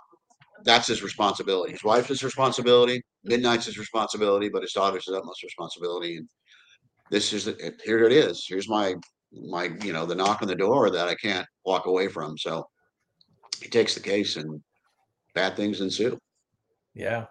that's 0.63 0.87
his 0.87 1.03
responsibility. 1.03 1.71
His 1.71 1.83
wife's 1.83 2.23
responsibility. 2.23 3.01
Midnight's 3.23 3.65
his 3.65 3.77
responsibility, 3.77 4.49
but 4.49 4.61
his 4.61 4.73
daughter's 4.73 5.05
his 5.05 5.15
utmost 5.15 5.43
responsibility. 5.43 6.17
And 6.17 6.29
this 7.11 7.33
is 7.33 7.49
here 7.83 8.05
it 8.05 8.11
is. 8.11 8.45
Here's 8.47 8.69
my 8.69 8.95
my 9.31 9.71
you 9.83 9.93
know 9.93 10.05
the 10.05 10.15
knock 10.15 10.41
on 10.41 10.47
the 10.47 10.55
door 10.55 10.89
that 10.89 11.07
I 11.07 11.15
can't 11.15 11.45
walk 11.65 11.85
away 11.85 12.07
from. 12.07 12.37
So 12.37 12.67
he 13.61 13.69
takes 13.69 13.93
the 13.93 13.99
case 13.99 14.35
and 14.35 14.61
bad 15.33 15.55
things 15.55 15.81
ensue. 15.81 16.17
Yeah. 16.93 17.25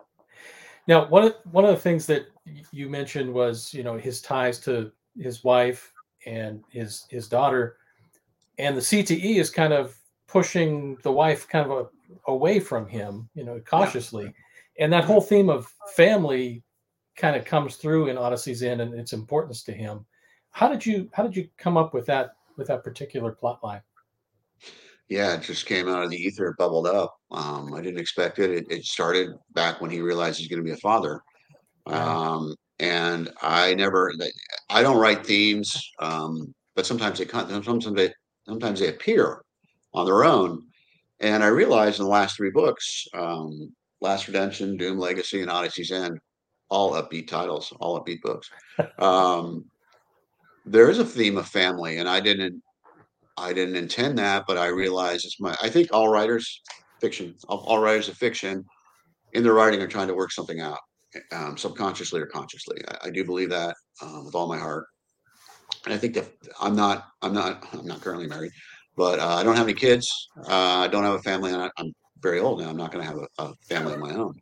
Now, 0.87 1.09
one 1.09 1.25
of 1.25 1.35
one 1.51 1.65
of 1.65 1.71
the 1.71 1.81
things 1.81 2.07
that 2.07 2.27
you 2.71 2.89
mentioned 2.89 3.33
was, 3.33 3.75
you 3.75 3.83
know, 3.83 3.97
his 3.97 4.21
ties 4.21 4.59
to 4.61 4.93
his 5.19 5.43
wife 5.43 5.93
and 6.27 6.63
his 6.71 7.07
his 7.11 7.29
daughter, 7.29 7.77
and 8.59 8.77
the 8.77 8.81
CTE 8.81 9.37
is 9.37 9.51
kind 9.51 9.73
of 9.73 9.97
pushing 10.29 10.97
the 11.03 11.13
wife 11.13 11.49
kind 11.49 11.71
of 11.71 11.79
a, 11.79 12.31
away 12.31 12.61
from 12.61 12.87
him, 12.87 13.29
you 13.35 13.45
know, 13.45 13.61
cautiously, 13.61 14.25
yeah. 14.25 14.85
and 14.85 14.93
that 14.93 15.05
whole 15.05 15.21
theme 15.21 15.49
of 15.49 15.73
family 15.95 16.63
kind 17.17 17.37
of 17.37 17.45
comes 17.45 17.77
through 17.77 18.09
in 18.09 18.19
Odyssey's 18.19 18.63
End 18.63 18.81
and 18.81 18.95
its 18.95 19.13
importance 19.13 19.63
to 19.65 19.73
him. 19.73 20.05
How 20.51 20.69
did 20.69 20.85
you 20.85 21.09
how 21.13 21.23
did 21.23 21.37
you 21.37 21.49
come 21.59 21.77
up 21.77 21.95
with 21.95 22.07
that 22.07 22.31
with 22.57 22.69
that 22.69 22.85
particular 22.85 23.33
plot 23.33 23.61
line? 23.63 23.83
Yeah, 25.09 25.35
it 25.35 25.43
just 25.43 25.67
came 25.67 25.89
out 25.89 26.03
of 26.03 26.11
the 26.11 26.17
ether, 26.17 26.49
it 26.49 26.57
bubbled 26.59 26.87
up. 26.87 27.17
Um, 27.31 27.75
I 27.75 27.81
didn't 27.81 28.01
expect 28.01 28.39
it. 28.41 28.51
it. 28.51 28.67
It 28.69 28.85
started 28.85 29.31
back 29.55 29.81
when 29.81 29.91
he 29.91 30.01
realized 30.01 30.39
he's 30.39 30.49
going 30.49 30.59
to 30.59 30.65
be 30.65 30.73
a 30.73 30.77
father. 30.79 31.23
Um, 31.87 32.57
and 32.81 33.31
I 33.41 33.75
never, 33.75 34.13
I 34.69 34.83
don't 34.83 34.99
write 34.99 35.25
themes, 35.25 35.91
um, 36.01 36.53
but 36.75 36.87
sometimes 36.87 37.19
they 37.19 37.25
come, 37.25 37.49
sometimes 37.63 37.95
they, 37.95 38.13
sometimes 38.49 38.81
they 38.81 38.89
appear 38.89 39.43
on 39.97 40.05
their 40.05 40.25
own. 40.25 40.63
And 41.21 41.43
I 41.43 41.49
realized 41.49 41.99
in 41.99 42.05
the 42.05 42.11
last 42.11 42.37
three 42.37 42.51
books, 42.51 43.07
um, 43.15 43.75
Last 44.03 44.29
Redemption, 44.29 44.77
Doom 44.77 44.99
Legacy, 44.99 45.41
and 45.41 45.51
Odyssey's 45.51 45.91
End, 45.91 46.19
all 46.69 46.93
upbeat 46.93 47.27
titles, 47.27 47.73
all 47.81 47.99
upbeat 47.99 48.21
books. 48.21 48.51
um, 48.99 49.65
there 50.67 50.91
is 50.91 50.99
a 50.99 51.05
theme 51.05 51.39
of 51.39 51.49
family, 51.49 51.97
and 51.97 52.09
I 52.09 52.21
didn't, 52.21 52.63
I 53.39 53.55
didn't 53.55 53.77
intend 53.77 54.19
that, 54.19 54.45
but 54.47 54.59
I 54.59 54.67
realized 54.67 55.25
it's 55.25 55.41
my. 55.41 55.57
I 55.63 55.71
think 55.71 55.89
all 55.93 56.09
writers, 56.09 56.61
fiction, 57.01 57.35
all, 57.49 57.61
all 57.61 57.79
writers 57.79 58.09
of 58.09 58.17
fiction, 58.17 58.65
in 59.33 59.43
their 59.43 59.55
writing 59.55 59.81
are 59.81 59.89
trying 59.89 60.09
to 60.09 60.15
work 60.15 60.33
something 60.33 60.61
out, 60.61 60.79
um, 61.33 61.57
subconsciously 61.57 62.21
or 62.21 62.27
consciously. 62.27 62.77
I, 62.89 63.09
I 63.09 63.11
do 63.11 63.25
believe 63.25 63.51
that 63.51 63.75
um, 64.03 64.27
with 64.27 64.35
all 64.35 64.49
my 64.49 64.59
heart, 64.59 64.87
and 65.87 65.95
I 65.95 65.99
think 65.99 66.15
that 66.15 66.29
I'm 66.61 66.77
not, 66.77 67.07
I'm 67.23 67.33
not, 67.33 67.67
I'm 67.73 67.87
not 67.87 68.03
currently 68.03 68.27
married, 68.27 68.53
but 68.97 69.19
uh, 69.19 69.37
I 69.37 69.43
don't 69.43 69.57
have 69.57 69.67
any 69.67 69.75
kids. 69.75 70.09
Uh, 70.49 70.79
I 70.85 70.89
don't 70.89 71.05
have 71.05 71.15
a 71.15 71.23
family, 71.23 71.53
and 71.53 71.63
I, 71.63 71.71
I'm 71.79 71.93
very 72.21 72.41
old 72.41 72.61
now. 72.61 72.71
I'm 72.71 72.77
not 72.77 72.93
going 72.93 73.05
to 73.05 73.11
have 73.11 73.19
a, 73.19 73.43
a 73.43 73.55
family 73.69 73.95
of 73.95 74.01
my 74.01 74.15
own. 74.15 74.35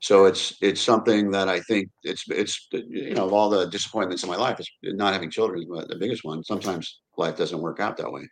So 0.00 0.26
it's 0.26 0.56
it's 0.60 0.80
something 0.80 1.30
that 1.32 1.48
I 1.48 1.60
think 1.60 1.88
it's 2.04 2.24
it's 2.28 2.68
you 2.72 3.14
know 3.14 3.26
of 3.26 3.32
all 3.32 3.50
the 3.50 3.66
disappointments 3.66 4.22
in 4.22 4.28
my 4.28 4.36
life, 4.36 4.60
it's 4.60 4.70
not 4.82 5.12
having 5.12 5.30
children 5.30 5.60
is 5.60 5.66
the 5.88 5.96
biggest 5.98 6.24
one. 6.24 6.44
Sometimes 6.44 7.00
life 7.16 7.36
doesn't 7.36 7.60
work 7.60 7.80
out 7.80 7.96
that 7.96 8.12
way, 8.12 8.28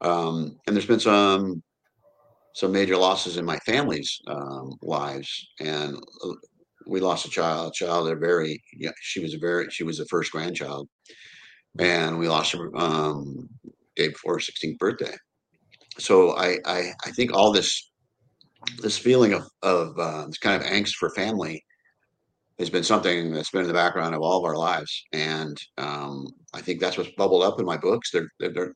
um, 0.00 0.58
and 0.66 0.74
there's 0.74 0.86
been 0.86 0.98
some 0.98 1.62
some 2.54 2.72
major 2.72 2.96
losses 2.96 3.36
in 3.36 3.44
my 3.44 3.58
family's 3.58 4.20
um, 4.26 4.72
lives, 4.82 5.48
and 5.60 5.96
uh, 6.24 6.32
we 6.88 6.98
lost 6.98 7.26
a 7.26 7.30
child. 7.30 7.68
A 7.68 7.72
child, 7.72 8.08
a 8.08 8.16
very 8.16 8.60
yeah, 8.76 8.90
she 9.00 9.20
was 9.20 9.34
a 9.34 9.38
very 9.38 9.70
she 9.70 9.84
was 9.84 9.98
the 9.98 10.06
first 10.06 10.32
grandchild, 10.32 10.88
and 11.78 12.18
we 12.18 12.28
lost 12.28 12.52
her 12.52 12.76
um, 12.76 13.48
day 13.96 14.08
before 14.08 14.34
her 14.34 14.40
16th 14.40 14.78
birthday. 14.78 15.14
So 15.98 16.36
I 16.36 16.58
I 16.64 16.92
I 17.04 17.10
think 17.10 17.32
all 17.32 17.52
this 17.52 17.90
this 18.82 18.98
feeling 18.98 19.32
of 19.32 19.44
of 19.62 19.98
uh, 19.98 20.26
this 20.26 20.38
kind 20.38 20.60
of 20.60 20.68
angst 20.68 20.94
for 20.94 21.10
family 21.10 21.64
has 22.58 22.70
been 22.70 22.84
something 22.84 23.32
that's 23.32 23.50
been 23.50 23.62
in 23.62 23.68
the 23.68 23.74
background 23.74 24.14
of 24.14 24.22
all 24.22 24.38
of 24.38 24.44
our 24.44 24.56
lives, 24.56 25.04
and 25.12 25.56
um, 25.78 26.26
I 26.52 26.60
think 26.60 26.80
that's 26.80 26.96
what's 26.96 27.10
bubbled 27.16 27.42
up 27.42 27.58
in 27.58 27.66
my 27.66 27.76
books. 27.76 28.12
They're, 28.12 28.28
they're, 28.38 28.52
they're, 28.52 28.74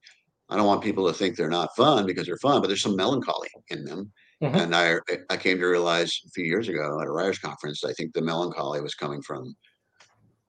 I 0.48 0.56
don't 0.56 0.66
want 0.66 0.82
people 0.82 1.06
to 1.06 1.12
think 1.12 1.37
they're 1.37 1.48
not 1.48 1.76
fun 1.76 2.04
because 2.04 2.26
they're 2.26 2.38
fun, 2.38 2.60
but 2.60 2.66
there's 2.66 2.82
some 2.82 2.96
melancholy 2.96 3.48
in 3.68 3.84
them. 3.84 4.12
Mm-hmm. 4.42 4.56
And 4.56 4.75
I 4.75 4.98
I 5.30 5.37
came 5.37 5.58
to 5.58 5.66
realize 5.66 6.20
a 6.26 6.30
few 6.30 6.44
years 6.44 6.68
ago 6.68 7.00
at 7.00 7.06
a 7.06 7.10
writers 7.10 7.38
conference, 7.38 7.84
I 7.84 7.92
think 7.92 8.14
the 8.14 8.22
melancholy 8.22 8.80
was 8.80 8.94
coming 8.94 9.22
from 9.22 9.54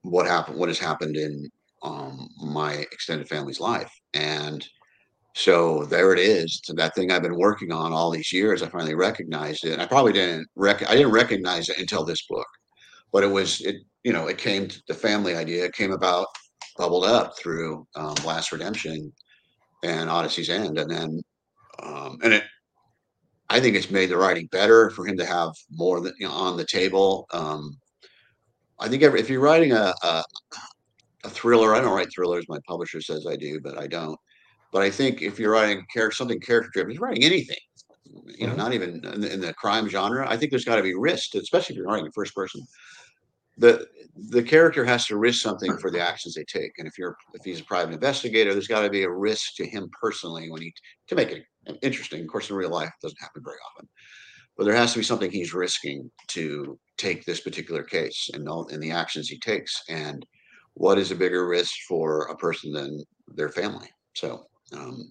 what 0.02 0.26
happened, 0.26 0.58
what 0.58 0.68
has 0.68 0.78
happened 0.78 1.16
in 1.16 1.50
um, 1.82 2.28
my 2.42 2.74
extended 2.74 3.28
family's 3.28 3.60
life, 3.60 3.92
and 4.14 4.66
so 5.34 5.84
there 5.84 6.12
it 6.12 6.18
is. 6.18 6.60
That 6.74 6.94
thing 6.94 7.10
I've 7.10 7.22
been 7.22 7.38
working 7.38 7.72
on 7.72 7.92
all 7.92 8.10
these 8.10 8.32
years. 8.32 8.62
I 8.62 8.68
finally 8.68 8.94
recognized 8.94 9.64
it. 9.64 9.78
I 9.78 9.86
probably 9.86 10.12
didn't 10.12 10.46
rec- 10.56 10.88
I 10.90 10.94
didn't 10.94 11.12
recognize 11.12 11.68
it 11.68 11.78
until 11.78 12.04
this 12.04 12.26
book, 12.28 12.46
but 13.12 13.22
it 13.22 13.28
was 13.28 13.60
it. 13.62 13.76
You 14.04 14.12
know, 14.12 14.28
it 14.28 14.38
came 14.38 14.66
to 14.68 14.82
the 14.88 14.94
family 14.94 15.36
idea. 15.36 15.64
It 15.64 15.74
came 15.74 15.92
about, 15.92 16.26
bubbled 16.76 17.04
up 17.04 17.38
through 17.38 17.86
um, 17.94 18.14
Last 18.24 18.50
Redemption 18.52 19.12
and 19.84 20.10
Odyssey's 20.10 20.50
End, 20.50 20.78
and 20.78 20.90
then 20.90 21.20
um, 21.82 22.18
and 22.22 22.34
it. 22.34 22.44
I 23.52 23.58
think 23.58 23.74
it's 23.74 23.90
made 23.90 24.10
the 24.10 24.16
writing 24.16 24.48
better 24.52 24.90
for 24.90 25.04
him 25.04 25.16
to 25.16 25.26
have 25.26 25.50
more 25.72 26.00
than, 26.00 26.12
you 26.20 26.28
know, 26.28 26.32
on 26.32 26.56
the 26.56 26.64
table. 26.64 27.26
Um, 27.32 27.76
I 28.78 28.88
think 28.88 29.02
every, 29.02 29.18
if 29.18 29.28
you're 29.28 29.40
writing 29.40 29.72
a, 29.72 29.92
a 30.04 30.22
a 31.24 31.30
thriller, 31.30 31.74
I 31.74 31.80
don't 31.80 31.94
write 31.94 32.12
thrillers. 32.14 32.46
My 32.48 32.58
publisher 32.66 33.00
says 33.00 33.26
I 33.26 33.36
do, 33.36 33.60
but 33.60 33.78
I 33.78 33.86
don't 33.86 34.18
but 34.72 34.82
I 34.82 34.90
think 34.90 35.22
if 35.22 35.38
you're 35.38 35.52
writing 35.52 35.84
character 35.92 36.16
something 36.16 36.40
character 36.40 36.70
driven, 36.72 36.94
you're 36.94 37.02
writing 37.02 37.24
anything, 37.24 37.56
you 38.04 38.46
know, 38.46 38.48
mm-hmm. 38.48 38.56
not 38.56 38.72
even 38.72 39.04
in 39.04 39.20
the, 39.20 39.32
in 39.32 39.40
the, 39.40 39.54
crime 39.54 39.88
genre. 39.88 40.28
I 40.28 40.36
think 40.36 40.50
there's 40.50 40.64
got 40.64 40.76
to 40.76 40.82
be 40.82 40.94
risk, 40.94 41.34
especially 41.34 41.74
if 41.74 41.78
you're 41.78 41.86
writing 41.86 42.06
in 42.06 42.12
first 42.12 42.34
person. 42.34 42.62
The 43.58 43.86
the 44.30 44.42
character 44.42 44.84
has 44.84 45.06
to 45.06 45.16
risk 45.16 45.42
something 45.42 45.76
for 45.78 45.90
the 45.90 46.00
actions 46.00 46.34
they 46.34 46.44
take, 46.44 46.72
and 46.78 46.86
if 46.86 46.96
you're 46.96 47.16
if 47.34 47.44
he's 47.44 47.60
a 47.60 47.64
private 47.64 47.92
investigator, 47.92 48.52
there's 48.52 48.68
got 48.68 48.82
to 48.82 48.90
be 48.90 49.02
a 49.02 49.10
risk 49.10 49.56
to 49.56 49.66
him 49.66 49.90
personally 50.00 50.50
when 50.50 50.62
he 50.62 50.72
to 51.08 51.14
make 51.14 51.30
it 51.30 51.44
interesting. 51.82 52.22
Of 52.22 52.28
course, 52.28 52.48
in 52.48 52.56
real 52.56 52.70
life, 52.70 52.88
it 52.88 53.02
doesn't 53.02 53.20
happen 53.20 53.42
very 53.44 53.58
often, 53.70 53.88
but 54.56 54.64
there 54.64 54.74
has 54.74 54.92
to 54.92 55.00
be 55.00 55.04
something 55.04 55.30
he's 55.30 55.52
risking 55.52 56.10
to 56.28 56.78
take 56.96 57.24
this 57.24 57.40
particular 57.40 57.82
case 57.82 58.30
and 58.32 58.48
all 58.48 58.66
in 58.68 58.80
the 58.80 58.92
actions 58.92 59.28
he 59.28 59.38
takes. 59.38 59.82
And 59.90 60.24
what 60.74 60.98
is 60.98 61.10
a 61.10 61.16
bigger 61.16 61.46
risk 61.46 61.74
for 61.88 62.22
a 62.26 62.36
person 62.36 62.72
than 62.72 63.04
their 63.28 63.50
family? 63.50 63.88
So 64.14 64.46
um, 64.72 65.10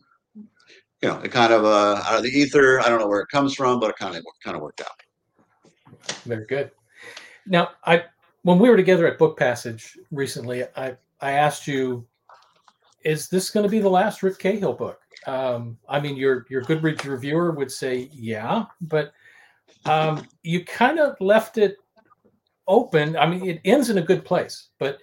you 1.02 1.08
know, 1.08 1.20
it 1.20 1.32
kind 1.32 1.54
of 1.54 1.64
uh, 1.66 2.02
out 2.06 2.18
of 2.18 2.24
the 2.24 2.30
ether. 2.30 2.80
I 2.82 2.90
don't 2.90 3.00
know 3.00 3.08
where 3.08 3.22
it 3.22 3.30
comes 3.30 3.56
from, 3.56 3.80
but 3.80 3.90
it 3.90 3.96
kind 3.98 4.16
of 4.16 4.24
kind 4.44 4.56
of 4.56 4.62
worked 4.62 4.82
out. 4.82 6.12
Very 6.26 6.46
good. 6.46 6.72
Now, 7.46 7.70
I 7.86 8.04
when 8.44 8.60
we 8.60 8.70
were 8.70 8.78
together 8.78 9.08
at 9.08 9.18
Book 9.18 9.38
Passage 9.38 9.98
recently, 10.12 10.64
I 10.76 10.98
I 11.22 11.32
asked 11.32 11.68
you, 11.68 12.06
is 13.04 13.30
this 13.30 13.50
going 13.50 13.64
to 13.64 13.70
be 13.70 13.80
the 13.80 13.90
last 13.90 14.24
Rick 14.24 14.40
Cahill 14.40 14.74
book? 14.74 15.00
Um, 15.26 15.78
I 15.88 16.00
mean, 16.00 16.18
your 16.18 16.46
your 16.50 16.64
Goodreads 16.64 17.06
reviewer 17.06 17.52
would 17.52 17.72
say 17.72 18.10
yeah, 18.12 18.66
but 18.82 19.14
um, 19.86 20.28
you 20.44 20.66
kind 20.66 21.00
of 21.00 21.16
left 21.22 21.58
it 21.58 21.78
open. 22.68 23.16
I 23.16 23.26
mean, 23.26 23.48
it 23.48 23.62
ends 23.64 23.90
in 23.90 23.98
a 23.98 24.02
good 24.02 24.26
place, 24.26 24.70
but 24.80 25.00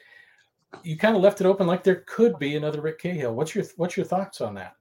you 0.84 0.96
kind 0.96 1.16
of 1.16 1.22
left 1.22 1.40
it 1.40 1.46
open 1.46 1.66
like 1.66 1.82
there 1.82 2.04
could 2.06 2.38
be 2.38 2.56
another 2.56 2.80
Rick 2.80 3.00
Cahill. 3.00 3.34
What's 3.34 3.54
your 3.54 3.64
what's 3.76 3.96
your 3.96 4.06
thoughts 4.06 4.40
on 4.40 4.54
that? 4.54 4.74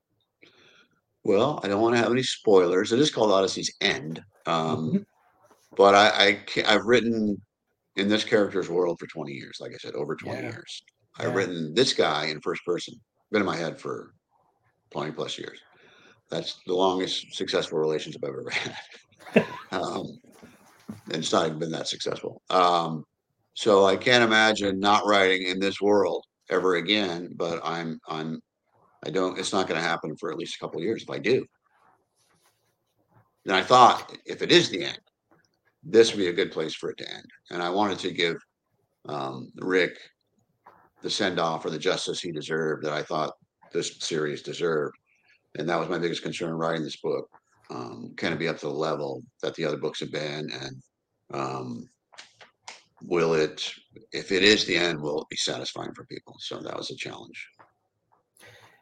Well, 1.24 1.60
I 1.64 1.68
don't 1.68 1.82
want 1.82 1.96
to 1.96 2.02
have 2.02 2.12
any 2.12 2.24
spoilers. 2.24 2.92
It 2.92 3.00
is 3.00 3.10
called 3.10 3.32
Odyssey's 3.32 3.76
End, 3.82 4.24
um, 4.46 4.90
mm-hmm. 4.90 4.98
but 5.76 5.96
I, 5.96 6.40
I 6.68 6.72
have 6.72 6.86
written 6.86 7.42
in 7.96 8.08
this 8.08 8.24
character's 8.24 8.70
world 8.70 9.00
for 9.00 9.08
20 9.08 9.32
years. 9.32 9.58
Like 9.60 9.72
I 9.74 9.78
said, 9.78 9.96
over 9.96 10.16
20 10.16 10.38
yeah. 10.38 10.52
years. 10.52 10.84
I've 11.18 11.30
yeah. 11.30 11.34
written 11.34 11.74
this 11.74 11.94
guy 11.94 12.26
in 12.26 12.42
first 12.42 12.64
person. 12.64 12.94
Been 13.32 13.42
in 13.42 13.46
my 13.46 13.56
head 13.56 13.80
for 13.80 14.14
20 14.92 15.12
plus 15.14 15.40
years. 15.40 15.60
That's 16.30 16.62
the 16.68 16.74
longest 16.74 17.34
successful 17.34 17.80
relationship 17.80 18.24
I've 18.24 18.30
ever 18.30 18.50
had. 18.52 19.46
um, 19.72 20.20
and 21.06 21.16
it's 21.16 21.32
not 21.32 21.48
even 21.48 21.60
been 21.60 21.72
that 21.72 21.88
successful. 21.88 22.42
Um, 22.50 23.04
so 23.56 23.86
I 23.86 23.96
can't 23.96 24.24
imagine 24.24 24.80
not 24.80 25.06
writing 25.06 25.48
in 25.48 25.60
this 25.60 25.82
world 25.82 26.24
ever 26.50 26.76
again. 26.76 27.30
But 27.36 27.60
I'm 27.64 28.00
I'm 28.08 28.40
I 29.06 29.10
don't. 29.10 29.40
It's 29.40 29.54
not 29.54 29.68
going 29.68 29.82
to 29.82 29.88
happen 29.88 30.16
for 30.18 30.32
at 30.32 30.38
least 30.38 30.56
a 30.56 30.60
couple 30.60 30.80
of 30.80 30.86
years 30.86 31.04
if 31.04 31.10
I 31.10 31.20
do. 31.20 31.46
And 33.46 33.56
I 33.56 33.64
thought 33.64 34.16
if 34.26 34.42
it 34.42 34.52
is 34.52 34.70
the 34.70 34.84
end, 34.84 35.00
this 35.84 36.12
would 36.12 36.20
be 36.20 36.28
a 36.28 36.34
good 36.34 36.52
place 36.52 36.76
for 36.76 36.90
it 36.90 36.98
to 36.98 37.14
end. 37.14 37.26
And 37.52 37.62
I 37.62 37.70
wanted 37.70 38.00
to 38.00 38.12
give 38.12 38.38
um, 39.08 39.52
Rick 39.58 39.98
the 41.02 41.10
send 41.10 41.40
off 41.40 41.64
or 41.64 41.70
the 41.70 41.78
justice 41.78 42.20
he 42.20 42.32
deserved 42.32 42.84
that 42.84 42.94
I 42.94 43.04
thought 43.04 43.34
this 43.72 43.98
series 44.00 44.42
deserved. 44.42 44.96
And 45.58 45.70
that 45.70 45.80
was 45.80 45.90
my 45.90 46.00
biggest 46.00 46.24
concern 46.24 46.54
writing 46.54 46.84
this 46.84 46.98
book. 46.98 47.30
Um, 47.70 48.14
can 48.18 48.34
it 48.34 48.40
be 48.40 48.48
up 48.48 48.58
to 48.60 48.68
the 48.68 48.74
level 48.74 49.24
that 49.44 49.54
the 49.56 49.66
other 49.66 49.78
books 49.78 50.00
have 50.00 50.12
been? 50.12 50.50
And 50.52 50.84
um, 51.34 51.90
will 53.04 53.34
it 53.34 53.72
if 54.12 54.32
it 54.32 54.44
is 54.44 54.66
the 54.66 54.78
end 54.78 55.00
will 55.00 55.22
it 55.22 55.30
be 55.30 55.36
satisfying 55.36 55.94
for 55.94 56.06
people? 56.06 56.36
So 56.40 56.60
that 56.60 56.76
was 56.76 56.92
a 56.92 56.96
challenge. 56.96 57.50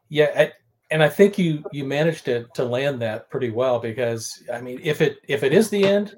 Yeah 0.10 0.32
I, 0.36 0.52
and 0.92 1.02
i 1.02 1.10
think 1.10 1.38
you 1.38 1.64
you 1.72 1.86
managed 1.86 2.26
to 2.26 2.46
to 2.54 2.64
land 2.64 3.02
that 3.02 3.30
pretty 3.30 3.50
well 3.50 3.80
because 3.80 4.44
i 4.54 4.62
mean 4.62 4.80
if 4.84 5.02
it 5.02 5.18
if 5.28 5.42
it 5.44 5.54
is 5.54 5.70
the 5.70 5.84
end 5.84 6.14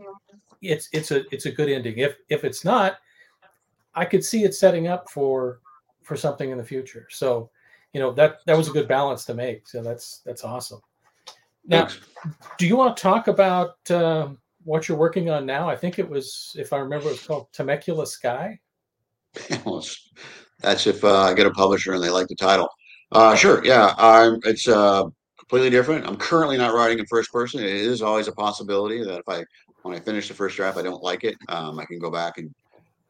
it's 0.62 0.89
it's 0.91 1.12
a 1.12 1.23
it's 1.34 1.45
a 1.45 1.51
good 1.51 1.69
ending. 1.69 1.97
If 1.97 2.17
if 2.29 2.43
it's 2.43 2.65
not 2.65 2.97
i 3.93 4.05
could 4.05 4.23
see 4.23 4.43
it 4.43 4.53
setting 4.53 4.88
up 4.88 5.10
for 5.10 5.60
for 6.03 6.15
something 6.15 6.51
in 6.51 6.58
the 6.58 6.63
future. 6.63 7.08
So 7.10 7.49
you 7.93 7.99
know 7.99 8.12
that 8.13 8.38
that 8.45 8.58
was 8.58 8.67
a 8.67 8.71
good 8.71 8.88
balance 8.88 9.25
to 9.25 9.34
make. 9.34 9.67
So 9.67 9.81
that's 9.81 10.21
that's 10.25 10.43
awesome. 10.43 10.81
Now 11.65 11.88
Thanks. 11.88 11.99
do 12.58 12.67
you 12.67 12.75
want 12.75 12.95
to 12.95 13.01
talk 13.01 13.27
about 13.27 13.89
um, 13.91 14.38
what 14.65 14.89
you're 14.89 14.97
working 14.97 15.30
on 15.30 15.45
now. 15.45 15.69
I 15.69 15.75
think 15.75 15.99
it 15.99 16.10
was, 16.10 16.54
if 16.56 16.73
I 16.73 16.78
remember, 16.78 17.10
it's 17.10 17.25
called 17.25 17.47
Temecula 17.54 18.06
Sky. 18.06 18.60
That's 20.62 20.88
if 20.88 21.04
uh, 21.04 21.21
I 21.21 21.34
get 21.34 21.45
a 21.45 21.51
publisher 21.51 21.93
and 21.93 22.04
they 22.04 22.10
like 22.10 22.28
the 22.28 22.36
title. 22.36 22.67
Uh, 23.12 23.36
sure, 23.36 23.63
yeah. 23.63 23.93
I'm, 23.97 24.39
it's 24.43 24.67
uh, 24.67 25.04
completely 25.39 25.69
different. 25.69 26.06
I'm 26.08 26.17
currently 26.17 26.58
not 26.58 26.73
writing 26.73 26.99
in 26.99 27.06
first 27.06 27.32
person. 27.32 27.62
It 27.62 27.69
is 27.69 28.01
always 28.01 28.28
a 28.28 28.34
possibility 28.34 29.04
that 29.04 29.19
if 29.19 29.30
I, 29.30 29.45
when 29.84 29.95
I 29.95 29.99
finish 29.99 30.28
the 30.28 30.34
first 30.34 30.58
draft, 30.58 30.78
I 30.78 30.82
don't 30.82 31.04
like 31.04 31.23
it, 31.23 31.38
um, 31.49 31.80
I 31.80 31.86
can 31.86 31.99
go 31.99 32.12
back 32.12 32.38
and 32.38 32.54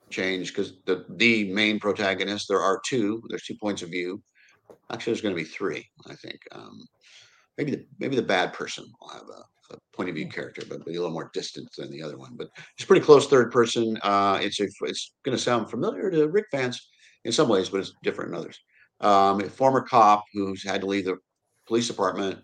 change 0.10 0.50
because 0.50 0.74
the 0.86 1.06
the 1.10 1.52
main 1.52 1.80
protagonist. 1.80 2.48
There 2.48 2.62
are 2.62 2.82
two. 2.86 3.22
There's 3.30 3.44
two 3.44 3.56
points 3.56 3.82
of 3.82 3.90
view. 3.90 4.22
Actually, 4.92 5.14
there's 5.14 5.22
going 5.22 5.36
to 5.36 5.42
be 5.42 5.48
three. 5.48 5.88
I 6.08 6.16
think. 6.16 6.40
Um, 6.52 6.86
maybe 7.58 7.72
the 7.72 7.86
maybe 8.00 8.16
the 8.16 8.22
bad 8.22 8.54
person 8.54 8.86
will 9.00 9.10
have 9.10 9.24
a, 9.24 9.44
a 9.72 9.78
point 9.96 10.10
of 10.10 10.16
view 10.16 10.28
character, 10.28 10.64
but 10.68 10.86
be 10.86 10.96
a 10.96 11.00
little 11.00 11.12
more 11.12 11.32
distant 11.34 11.70
than 11.78 11.92
the 11.92 12.02
other 12.02 12.18
one. 12.18 12.36
But 12.36 12.50
it's 12.78 12.86
pretty 12.86 13.06
close 13.06 13.28
third 13.28 13.52
person. 13.52 13.98
Uh, 14.04 14.40
it's 14.42 14.60
a, 14.60 14.68
it's 14.82 15.14
going 15.24 15.36
to 15.36 15.44
sound 15.44 15.70
familiar 15.70 16.10
to 16.12 16.28
Rick 16.28 16.46
fans 16.52 16.90
in 17.24 17.32
some 17.32 17.50
ways, 17.50 17.70
but 17.70 17.80
it's 17.80 17.94
different 18.04 18.32
in 18.32 18.38
others. 18.38 18.60
Um, 19.02 19.42
a 19.42 19.50
former 19.50 19.82
cop 19.82 20.24
who's 20.34 20.64
had 20.64 20.82
to 20.82 20.88
leave 20.88 21.06
the 21.06 21.18
police 21.68 21.88
department 21.88 22.40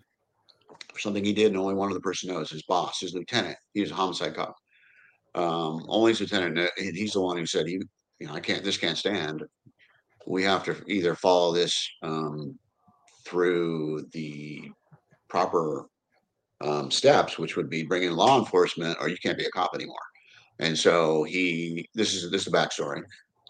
for 0.92 0.98
something 0.98 1.24
he 1.24 1.32
did, 1.32 1.48
and 1.48 1.56
only 1.56 1.74
one 1.74 1.90
other 1.90 2.00
person 2.00 2.32
knows 2.32 2.50
his 2.50 2.62
boss, 2.64 3.00
his 3.00 3.14
lieutenant. 3.14 3.56
He 3.74 3.80
was 3.80 3.90
a 3.90 3.94
homicide 3.94 4.34
cop. 4.34 4.56
Um, 5.34 5.84
only 5.88 6.12
his 6.12 6.20
lieutenant, 6.20 6.58
and 6.58 6.96
he's 6.96 7.12
the 7.12 7.20
one 7.20 7.38
who 7.38 7.46
said, 7.46 7.66
"He, 7.66 7.80
you 8.18 8.26
know, 8.26 8.34
I 8.34 8.40
can't. 8.40 8.62
This 8.62 8.76
can't 8.76 8.98
stand. 8.98 9.42
We 10.26 10.42
have 10.44 10.62
to 10.64 10.76
either 10.86 11.14
follow 11.14 11.52
this 11.52 11.88
um, 12.02 12.58
through 13.24 14.06
the 14.12 14.70
proper 15.28 15.86
um, 16.62 16.90
steps, 16.90 17.38
which 17.38 17.56
would 17.56 17.70
be 17.70 17.82
bringing 17.82 18.12
law 18.12 18.38
enforcement, 18.38 18.96
or 19.00 19.08
you 19.08 19.16
can't 19.22 19.38
be 19.38 19.44
a 19.44 19.50
cop 19.50 19.74
anymore." 19.74 19.96
And 20.58 20.78
so 20.78 21.24
he, 21.24 21.88
this 21.94 22.14
is 22.14 22.30
this 22.30 22.46
is 22.46 22.52
the 22.52 22.56
backstory. 22.56 23.02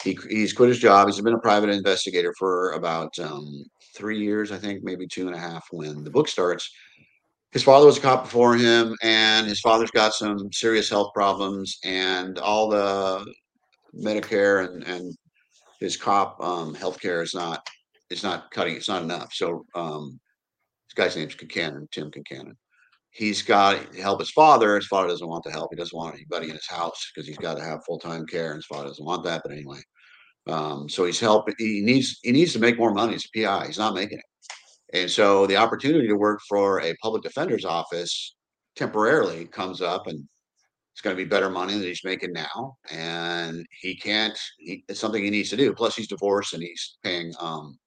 He 0.02 0.18
he's 0.28 0.52
quit 0.52 0.68
his 0.68 0.78
job. 0.78 1.08
He's 1.08 1.20
been 1.20 1.34
a 1.34 1.38
private 1.38 1.70
investigator 1.70 2.34
for 2.38 2.72
about 2.72 3.16
um, 3.18 3.64
three 3.94 4.18
years, 4.18 4.50
I 4.50 4.58
think, 4.58 4.82
maybe 4.82 5.06
two 5.06 5.26
and 5.26 5.36
a 5.36 5.38
half. 5.38 5.66
When 5.70 6.04
the 6.04 6.10
book 6.10 6.28
starts, 6.28 6.70
his 7.52 7.62
father 7.62 7.86
was 7.86 7.98
a 7.98 8.00
cop 8.00 8.24
before 8.24 8.56
him, 8.56 8.96
and 9.02 9.46
his 9.46 9.60
father's 9.60 9.90
got 9.90 10.14
some 10.14 10.50
serious 10.52 10.88
health 10.88 11.12
problems, 11.14 11.78
and 11.84 12.38
all 12.38 12.68
the 12.68 13.26
Medicare 13.94 14.66
and 14.66 14.82
and 14.84 15.14
his 15.80 15.96
cop 15.96 16.40
um, 16.40 16.74
health 16.74 17.00
care 17.00 17.22
is 17.22 17.34
not 17.34 17.68
it's 18.08 18.22
not 18.22 18.50
cutting. 18.50 18.76
It's 18.76 18.88
not 18.88 19.02
enough. 19.02 19.32
So 19.32 19.66
um, 19.74 20.18
this 20.88 20.94
guy's 20.94 21.16
name's 21.16 21.34
Concannon, 21.34 21.90
Tim 21.90 22.10
Concannon. 22.10 22.56
He's 23.12 23.42
got 23.42 23.92
to 23.92 24.00
help 24.00 24.20
his 24.20 24.30
father. 24.30 24.76
His 24.76 24.86
father 24.86 25.08
doesn't 25.08 25.28
want 25.28 25.44
the 25.44 25.50
help. 25.50 25.70
He 25.70 25.76
doesn't 25.76 25.96
want 25.96 26.14
anybody 26.14 26.48
in 26.48 26.54
his 26.54 26.66
house 26.66 27.10
because 27.14 27.28
he's 27.28 27.38
got 27.38 27.58
to 27.58 27.62
have 27.62 27.84
full 27.84 27.98
time 27.98 28.26
care, 28.26 28.48
and 28.48 28.56
his 28.56 28.66
father 28.66 28.88
doesn't 28.88 29.04
want 29.04 29.22
that. 29.24 29.42
But 29.44 29.52
anyway, 29.52 29.80
um, 30.46 30.88
so 30.88 31.04
he's 31.04 31.20
helping. 31.20 31.54
He 31.58 31.82
needs 31.82 32.18
he 32.22 32.32
needs 32.32 32.54
to 32.54 32.58
make 32.58 32.78
more 32.78 32.94
money 32.94 33.14
as 33.14 33.26
a 33.26 33.38
PI. 33.38 33.66
He's 33.66 33.78
not 33.78 33.94
making 33.94 34.18
it. 34.18 34.24
And 34.92 35.10
so 35.10 35.46
the 35.46 35.56
opportunity 35.56 36.06
to 36.08 36.14
work 36.14 36.40
for 36.48 36.80
a 36.80 36.94
public 37.02 37.22
defender's 37.22 37.64
office 37.64 38.34
temporarily 38.76 39.46
comes 39.46 39.80
up 39.80 40.06
and 40.06 40.26
it's 40.92 41.00
going 41.00 41.16
to 41.16 41.22
be 41.22 41.28
better 41.28 41.48
money 41.48 41.72
than 41.72 41.82
he's 41.82 42.04
making 42.04 42.32
now. 42.32 42.76
And 42.90 43.66
he 43.80 43.96
can't, 43.96 44.38
he, 44.58 44.84
it's 44.88 45.00
something 45.00 45.24
he 45.24 45.30
needs 45.30 45.48
to 45.50 45.56
do. 45.56 45.72
Plus 45.72 45.96
he's 45.96 46.08
divorced 46.08 46.52
and 46.52 46.62
he's 46.62 46.98
paying, 47.02 47.32
um, 47.40 47.78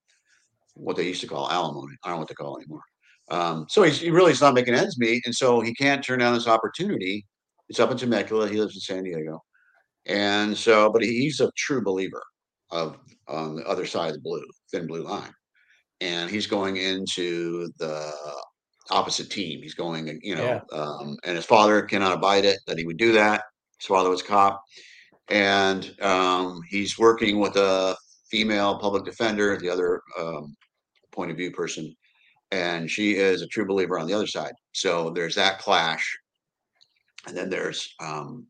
what 0.74 0.96
they 0.96 1.08
used 1.08 1.22
to 1.22 1.28
call 1.28 1.50
alimony. 1.50 1.96
I 2.04 2.10
don't 2.10 2.16
know 2.16 2.20
what 2.22 2.28
they 2.28 2.34
call 2.34 2.58
it 2.58 2.62
anymore. 2.62 2.82
Um, 3.30 3.66
so 3.70 3.84
he's, 3.84 4.00
he 4.00 4.12
really 4.12 4.32
is 4.32 4.42
not 4.42 4.54
making 4.54 4.76
ends 4.76 5.00
meet. 5.00 5.26
And 5.26 5.34
so 5.34 5.62
he 5.62 5.74
can't 5.74 6.04
turn 6.04 6.20
down 6.20 6.34
this 6.34 6.48
opportunity. 6.48 7.26
It's 7.70 7.80
up 7.80 7.92
in 7.92 7.98
Temecula. 7.98 8.48
He 8.48 8.58
lives 8.58 8.76
in 8.76 8.82
San 8.82 9.04
Diego. 9.04 9.42
And 10.06 10.56
so, 10.56 10.92
but 10.92 11.02
he's 11.02 11.40
a 11.40 11.52
true 11.58 11.84
believer 11.84 12.22
of 12.72 12.98
on 13.28 13.56
the 13.56 13.64
other 13.64 13.86
side 13.86 14.10
of 14.10 14.14
the 14.16 14.22
blue, 14.22 14.46
thin 14.72 14.86
blue 14.86 15.04
line 15.04 15.34
and 16.02 16.30
he's 16.30 16.48
going 16.48 16.78
into 16.78 17.72
the 17.80 18.12
opposite 18.92 19.30
team. 19.30 19.62
He's 19.62 19.74
going, 19.74 20.20
you 20.22 20.36
know, 20.36 20.62
yeah. 20.72 20.78
um, 20.78 21.18
and 21.24 21.36
his 21.36 21.46
father 21.46 21.82
cannot 21.82 22.14
abide 22.14 22.46
it 22.46 22.60
that 22.68 22.78
he 22.78 22.86
would 22.86 22.98
do 22.98 23.12
that. 23.14 23.44
His 23.80 23.88
father 23.88 24.10
was 24.10 24.22
a 24.22 24.26
cop, 24.26 24.62
and 25.30 25.94
um, 26.02 26.62
he's 26.70 26.98
working 27.00 27.40
with 27.40 27.56
a 27.56 27.96
female 28.30 28.80
public 28.80 29.06
defender, 29.06 29.58
the 29.58 29.70
other 29.70 30.02
um, 30.20 30.56
point 31.12 31.32
of 31.32 31.38
view 31.38 31.52
person, 31.52 31.94
and 32.52 32.90
she 32.90 33.16
is 33.16 33.42
a 33.42 33.48
true 33.48 33.66
believer 33.66 33.98
on 34.00 34.08
the 34.08 34.14
other 34.14 34.28
side. 34.28 34.54
So 34.74 35.10
there's 35.10 35.36
that 35.36 35.60
clash, 35.60 36.18
and 37.28 37.36
then 37.36 37.50
there's 37.50 37.94
um, 38.00 38.48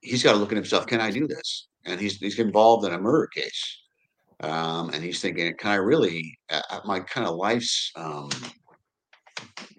he's 0.00 0.22
got 0.22 0.32
to 0.32 0.38
look 0.38 0.52
at 0.52 0.56
himself. 0.56 0.86
Can 0.86 1.00
I 1.00 1.10
do 1.10 1.26
this? 1.26 1.68
And 1.86 2.00
he's 2.00 2.16
he's 2.16 2.38
involved 2.38 2.86
in 2.86 2.92
a 2.92 2.98
murder 2.98 3.28
case 3.28 3.78
um, 4.40 4.90
and 4.90 5.02
he's 5.02 5.20
thinking, 5.20 5.52
can 5.58 5.72
I 5.72 5.76
really, 5.76 6.38
uh, 6.50 6.80
my 6.84 7.00
kind 7.00 7.26
of 7.26 7.34
life's 7.34 7.90
um, 7.96 8.30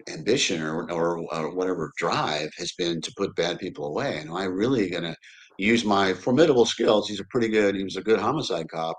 ambition 0.08 0.62
or, 0.62 0.90
or, 0.90 1.18
or 1.18 1.54
whatever 1.54 1.92
drive 1.96 2.50
has 2.58 2.72
been 2.72 3.00
to 3.00 3.12
put 3.16 3.34
bad 3.36 3.58
people 3.58 3.86
away. 3.86 4.18
And 4.18 4.28
am 4.28 4.36
I 4.36 4.44
really 4.44 4.90
going 4.90 5.04
to 5.04 5.16
use 5.58 5.84
my 5.84 6.12
formidable 6.12 6.66
skills? 6.66 7.08
He's 7.08 7.20
a 7.20 7.26
pretty 7.30 7.48
good, 7.48 7.74
he 7.74 7.84
was 7.84 7.96
a 7.96 8.02
good 8.02 8.18
homicide 8.18 8.68
cop 8.68 8.98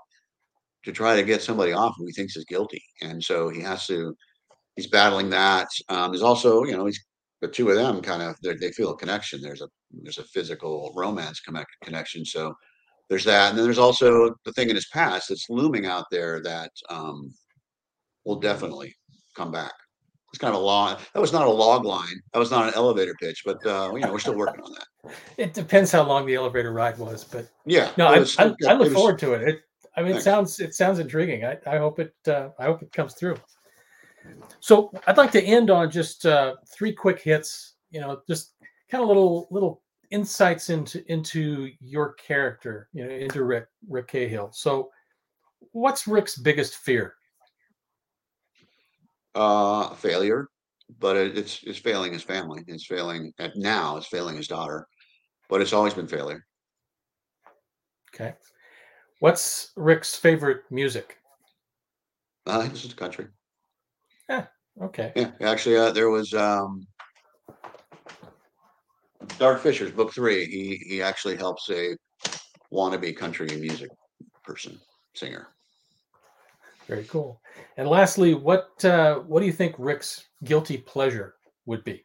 to 0.84 0.92
try 0.92 1.16
to 1.16 1.22
get 1.22 1.42
somebody 1.42 1.72
off 1.72 1.94
who 1.96 2.06
he 2.06 2.12
thinks 2.12 2.36
is 2.36 2.44
guilty. 2.44 2.82
And 3.02 3.22
so 3.22 3.48
he 3.48 3.60
has 3.60 3.86
to, 3.86 4.14
he's 4.76 4.88
battling 4.88 5.30
that. 5.30 5.68
Um, 5.88 6.10
there's 6.10 6.22
also, 6.22 6.64
you 6.64 6.76
know, 6.76 6.86
he's 6.86 7.00
the 7.42 7.48
two 7.48 7.68
of 7.68 7.76
them 7.76 8.00
kind 8.00 8.22
of 8.22 8.36
they 8.40 8.70
feel 8.70 8.92
a 8.92 8.96
connection. 8.96 9.42
There's 9.42 9.60
a 9.60 9.68
there's 9.90 10.18
a 10.18 10.24
physical 10.24 10.92
romance 10.96 11.40
connect, 11.40 11.70
connection. 11.82 12.24
So 12.24 12.54
there's 13.10 13.24
that, 13.24 13.50
and 13.50 13.58
then 13.58 13.64
there's 13.64 13.78
also 13.78 14.34
the 14.44 14.52
thing 14.52 14.70
in 14.70 14.76
his 14.76 14.88
past 14.88 15.28
that's 15.28 15.50
looming 15.50 15.84
out 15.84 16.06
there 16.10 16.40
that 16.44 16.70
um, 16.88 17.34
will 18.24 18.38
definitely 18.38 18.94
come 19.36 19.50
back. 19.50 19.72
It's 20.30 20.38
kind 20.38 20.54
of 20.54 20.62
a 20.62 20.64
long. 20.64 20.96
That 21.12 21.20
was 21.20 21.32
not 21.32 21.46
a 21.46 21.50
log 21.50 21.84
line. 21.84 22.22
That 22.32 22.38
was 22.38 22.50
not 22.50 22.68
an 22.68 22.74
elevator 22.74 23.14
pitch, 23.20 23.42
but 23.44 23.58
uh, 23.66 23.90
you 23.92 24.00
know 24.00 24.12
we're 24.12 24.20
still 24.20 24.36
working 24.36 24.62
on 24.62 24.72
that. 24.72 25.14
It 25.36 25.52
depends 25.52 25.90
how 25.90 26.04
long 26.04 26.24
the 26.24 26.36
elevator 26.36 26.72
ride 26.72 26.96
was, 26.96 27.24
but 27.24 27.48
yeah, 27.66 27.90
no, 27.98 28.06
I, 28.06 28.20
was, 28.20 28.38
I, 28.38 28.54
I, 28.66 28.74
look 28.74 28.84
was, 28.84 28.92
forward 28.92 29.18
to 29.18 29.32
it. 29.32 29.42
it 29.42 29.62
I 29.96 30.02
mean, 30.02 30.12
thanks. 30.12 30.22
it 30.22 30.30
sounds 30.30 30.60
it 30.60 30.74
sounds 30.74 30.98
intriguing. 30.98 31.44
I, 31.44 31.58
I 31.66 31.78
hope 31.78 31.98
it 31.98 32.14
uh, 32.26 32.50
I 32.58 32.64
hope 32.64 32.82
it 32.82 32.92
comes 32.92 33.14
through. 33.14 33.36
So 34.60 34.90
I'd 35.06 35.16
like 35.16 35.32
to 35.32 35.42
end 35.42 35.70
on 35.70 35.90
just 35.90 36.26
uh, 36.26 36.54
three 36.68 36.92
quick 36.92 37.20
hits. 37.20 37.74
You 37.90 38.00
know, 38.00 38.22
just 38.28 38.54
kind 38.90 39.02
of 39.02 39.08
little 39.08 39.48
little 39.50 39.82
insights 40.10 40.70
into 40.70 41.02
into 41.10 41.70
your 41.80 42.12
character, 42.14 42.88
you 42.92 43.04
know, 43.04 43.10
into 43.10 43.44
Rick 43.44 43.66
Rick 43.88 44.08
Cahill. 44.08 44.50
So, 44.52 44.90
what's 45.72 46.06
Rick's 46.06 46.38
biggest 46.38 46.76
fear? 46.76 47.14
Uh, 49.34 49.94
failure, 49.94 50.48
but 51.00 51.16
it, 51.16 51.36
it's 51.36 51.62
it's 51.64 51.78
failing 51.78 52.12
his 52.12 52.22
family. 52.22 52.62
It's 52.66 52.86
failing 52.86 53.32
at 53.38 53.56
now. 53.56 53.96
It's 53.96 54.06
failing 54.06 54.36
his 54.36 54.48
daughter, 54.48 54.86
but 55.48 55.60
it's 55.60 55.72
always 55.72 55.94
been 55.94 56.06
failure. 56.06 56.46
Okay, 58.14 58.34
what's 59.22 59.70
Rick's 59.76 60.16
favorite 60.16 60.62
music? 60.70 61.18
Uh, 62.44 62.66
this 62.66 62.84
is 62.84 62.92
country. 62.92 63.28
Yeah. 64.28 64.46
Okay. 64.80 65.12
Yeah. 65.14 65.30
Actually, 65.40 65.76
uh, 65.76 65.92
there 65.92 66.10
was 66.10 66.34
um, 66.34 66.84
Dark 69.38 69.60
Fissures 69.60 69.92
book 69.92 70.12
three. 70.12 70.46
He 70.46 70.76
he 70.88 71.02
actually 71.02 71.36
helps 71.36 71.70
a 71.70 71.96
wannabe 72.72 73.16
country 73.16 73.46
music 73.56 73.90
person 74.42 74.76
singer. 75.14 75.46
Very 76.88 77.04
cool. 77.04 77.40
And 77.76 77.88
lastly, 77.88 78.34
what 78.34 78.84
uh, 78.84 79.20
what 79.20 79.38
do 79.38 79.46
you 79.46 79.52
think 79.52 79.76
Rick's 79.78 80.24
guilty 80.42 80.78
pleasure 80.78 81.34
would 81.66 81.84
be? 81.84 82.04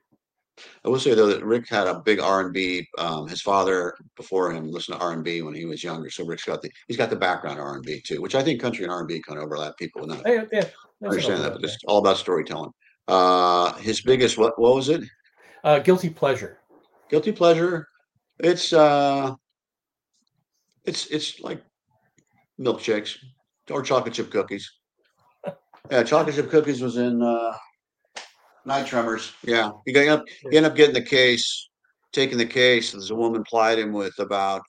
I 0.83 0.89
will 0.89 0.99
say 0.99 1.13
though 1.13 1.27
that 1.27 1.45
Rick 1.45 1.69
had 1.69 1.87
a 1.87 1.99
big 1.99 2.19
R 2.19 2.41
and 2.41 2.53
B. 2.53 2.87
Um, 2.97 3.27
his 3.27 3.41
father 3.41 3.95
before 4.15 4.51
him 4.51 4.71
listened 4.71 4.99
to 4.99 5.03
R 5.05 5.13
and 5.13 5.23
B 5.23 5.41
when 5.41 5.53
he 5.53 5.65
was 5.65 5.83
younger, 5.83 6.09
so 6.09 6.25
Rick's 6.25 6.45
got 6.45 6.61
the 6.61 6.71
he's 6.87 6.97
got 6.97 7.09
the 7.09 7.15
background 7.15 7.59
R 7.59 7.75
and 7.75 7.85
B 7.85 8.01
too, 8.01 8.21
which 8.21 8.35
I 8.35 8.43
think 8.43 8.61
country 8.61 8.83
and 8.83 8.91
R 8.91 8.99
and 8.99 9.07
B 9.07 9.21
kind 9.21 9.39
of 9.39 9.45
overlap. 9.45 9.77
People 9.77 10.05
not 10.07 10.23
yeah, 10.25 10.45
yeah, 10.51 10.65
understand 11.03 11.43
that, 11.43 11.53
but 11.53 11.63
it's 11.63 11.77
all 11.87 11.99
about 11.99 12.17
storytelling. 12.17 12.71
Uh, 13.07 13.73
his 13.75 14.01
biggest 14.01 14.37
what 14.37 14.59
what 14.59 14.75
was 14.75 14.89
it? 14.89 15.03
Uh, 15.63 15.79
guilty 15.79 16.09
pleasure 16.09 16.59
guilty 17.09 17.31
pleasure. 17.31 17.87
It's 18.39 18.73
uh, 18.73 19.33
it's 20.85 21.07
it's 21.07 21.39
like 21.39 21.63
milkshakes 22.59 23.17
or 23.69 23.81
chocolate 23.81 24.13
chip 24.13 24.31
cookies. 24.31 24.71
Yeah, 25.89 26.03
chocolate 26.03 26.35
chip 26.35 26.49
cookies 26.49 26.81
was 26.81 26.97
in 26.97 27.21
uh, 27.21 27.53
Night 28.67 28.85
Tremors. 28.85 29.31
Yeah, 29.43 29.71
he 29.85 29.93
got 29.93 30.07
up. 30.09 30.25
He 30.27 30.57
ended 30.57 30.65
up 30.65 30.75
getting 30.75 30.93
the 30.93 31.01
case, 31.01 31.69
taking 32.11 32.37
the 32.37 32.45
case. 32.45 32.91
There's 32.91 33.11
a 33.11 33.15
woman 33.15 33.43
plied 33.45 33.79
him 33.79 33.93
with 33.93 34.19
about 34.19 34.61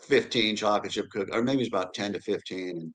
fifteen 0.00 0.56
chocolate 0.56 0.92
chip 0.92 1.10
cookies, 1.10 1.34
or 1.34 1.42
maybe 1.42 1.60
it's 1.60 1.68
about 1.68 1.92
ten 1.92 2.14
to 2.14 2.20
fifteen. 2.20 2.70
And 2.70 2.94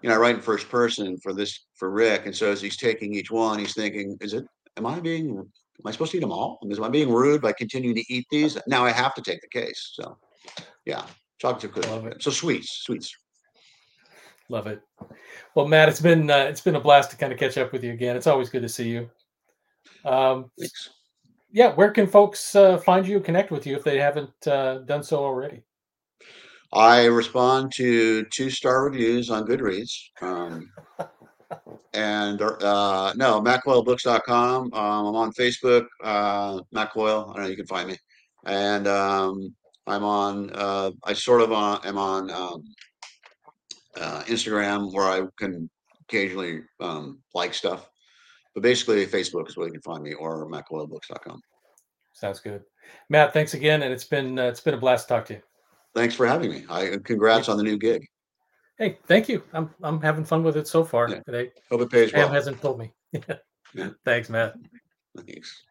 you 0.00 0.08
know, 0.08 0.14
I 0.14 0.18
write 0.18 0.36
in 0.36 0.40
first 0.40 0.68
person 0.68 1.18
for 1.18 1.32
this 1.32 1.66
for 1.74 1.90
Rick, 1.90 2.26
and 2.26 2.34
so 2.34 2.52
as 2.52 2.62
he's 2.62 2.76
taking 2.76 3.14
each 3.14 3.32
one, 3.32 3.58
he's 3.58 3.74
thinking, 3.74 4.16
"Is 4.20 4.32
it? 4.32 4.44
Am 4.76 4.86
I 4.86 5.00
being 5.00 5.38
am 5.38 5.46
I 5.84 5.90
supposed 5.90 6.12
to 6.12 6.18
eat 6.18 6.20
them 6.20 6.30
all? 6.30 6.60
Am 6.62 6.84
I 6.84 6.88
being 6.88 7.10
rude 7.10 7.42
by 7.42 7.52
continuing 7.52 7.96
to 7.96 8.04
eat 8.08 8.26
these? 8.30 8.56
Now 8.68 8.84
I 8.84 8.92
have 8.92 9.12
to 9.14 9.22
take 9.22 9.40
the 9.40 9.48
case. 9.48 9.90
So, 9.94 10.16
yeah, 10.84 11.04
chocolate 11.40 11.62
chip 11.62 11.72
cookies. 11.72 12.22
So 12.24 12.30
sweets, 12.30 12.82
sweets. 12.84 13.12
Love 14.48 14.68
it. 14.68 14.82
Well, 15.56 15.66
Matt, 15.66 15.88
it's 15.88 16.00
been 16.00 16.30
uh, 16.30 16.46
it's 16.48 16.60
been 16.60 16.76
a 16.76 16.80
blast 16.80 17.10
to 17.10 17.16
kind 17.16 17.32
of 17.32 17.40
catch 17.40 17.58
up 17.58 17.72
with 17.72 17.82
you 17.82 17.92
again. 17.92 18.14
It's 18.14 18.28
always 18.28 18.50
good 18.50 18.62
to 18.62 18.68
see 18.68 18.88
you. 18.88 19.10
Um, 20.04 20.50
Yeah, 21.52 21.72
where 21.74 21.92
can 21.92 22.08
folks 22.08 22.56
uh, 22.56 22.78
find 22.78 23.06
you, 23.06 23.20
connect 23.20 23.52
with 23.52 23.64
you 23.64 23.76
if 23.76 23.84
they 23.84 23.98
haven't 23.98 24.46
uh, 24.48 24.78
done 24.78 25.04
so 25.04 25.24
already? 25.24 25.62
I 26.72 27.04
respond 27.04 27.72
to 27.76 28.24
two 28.24 28.50
star 28.50 28.82
reviews 28.82 29.30
on 29.30 29.46
Goodreads. 29.46 29.92
Um, 30.20 30.68
and 31.94 32.42
uh, 32.42 33.12
no, 33.14 33.40
MattCoyleBooks.com. 33.40 34.74
Um, 34.74 35.06
I'm 35.06 35.14
on 35.14 35.32
Facebook, 35.32 35.86
uh, 36.02 36.60
Matt 36.72 36.92
Coyle. 36.92 37.32
I 37.34 37.42
know 37.42 37.46
you 37.46 37.56
can 37.56 37.66
find 37.66 37.88
me. 37.88 37.96
And 38.46 38.88
um, 38.88 39.54
I'm 39.86 40.02
on, 40.02 40.50
uh, 40.54 40.90
I 41.04 41.12
sort 41.12 41.42
of 41.42 41.52
uh, 41.52 41.78
am 41.84 41.98
on 41.98 42.30
um, 42.32 42.64
uh, 43.96 44.22
Instagram 44.24 44.92
where 44.92 45.06
I 45.06 45.22
can 45.38 45.70
occasionally 46.02 46.62
um, 46.80 47.20
like 47.32 47.54
stuff. 47.54 47.88
But 48.54 48.62
basically, 48.62 49.04
Facebook 49.06 49.48
is 49.48 49.56
where 49.56 49.66
you 49.66 49.72
can 49.72 49.82
find 49.82 50.02
me 50.02 50.14
or 50.14 50.48
MattCoyleBooks.com. 50.48 51.40
Sounds 52.12 52.40
good. 52.40 52.62
Matt, 53.10 53.32
thanks 53.32 53.54
again. 53.54 53.82
And 53.82 53.92
it's 53.92 54.04
been, 54.04 54.38
uh, 54.38 54.44
it's 54.44 54.60
been 54.60 54.74
a 54.74 54.78
blast 54.78 55.08
to 55.08 55.14
talk 55.14 55.24
to 55.26 55.34
you. 55.34 55.40
Thanks 55.94 56.14
for 56.14 56.26
having 56.26 56.50
me. 56.50 56.64
I 56.68 56.98
congrats 57.04 57.48
on 57.48 57.56
the 57.56 57.62
new 57.62 57.76
gig. 57.78 58.06
Hey, 58.78 58.98
thank 59.06 59.28
you. 59.28 59.42
I'm 59.52 59.70
I'm 59.82 60.00
having 60.00 60.24
fun 60.24 60.42
with 60.42 60.56
it 60.56 60.66
so 60.66 60.84
far. 60.84 61.08
Yeah. 61.08 61.20
They, 61.26 61.52
Hope 61.70 61.82
it 61.82 61.90
pays 61.90 62.10
Pam 62.10 62.22
well. 62.24 62.32
hasn't 62.32 62.60
told 62.60 62.78
me. 62.78 62.92
Yeah. 63.76 63.88
Thanks, 64.04 64.30
Matt. 64.30 64.54
Thanks. 65.16 65.64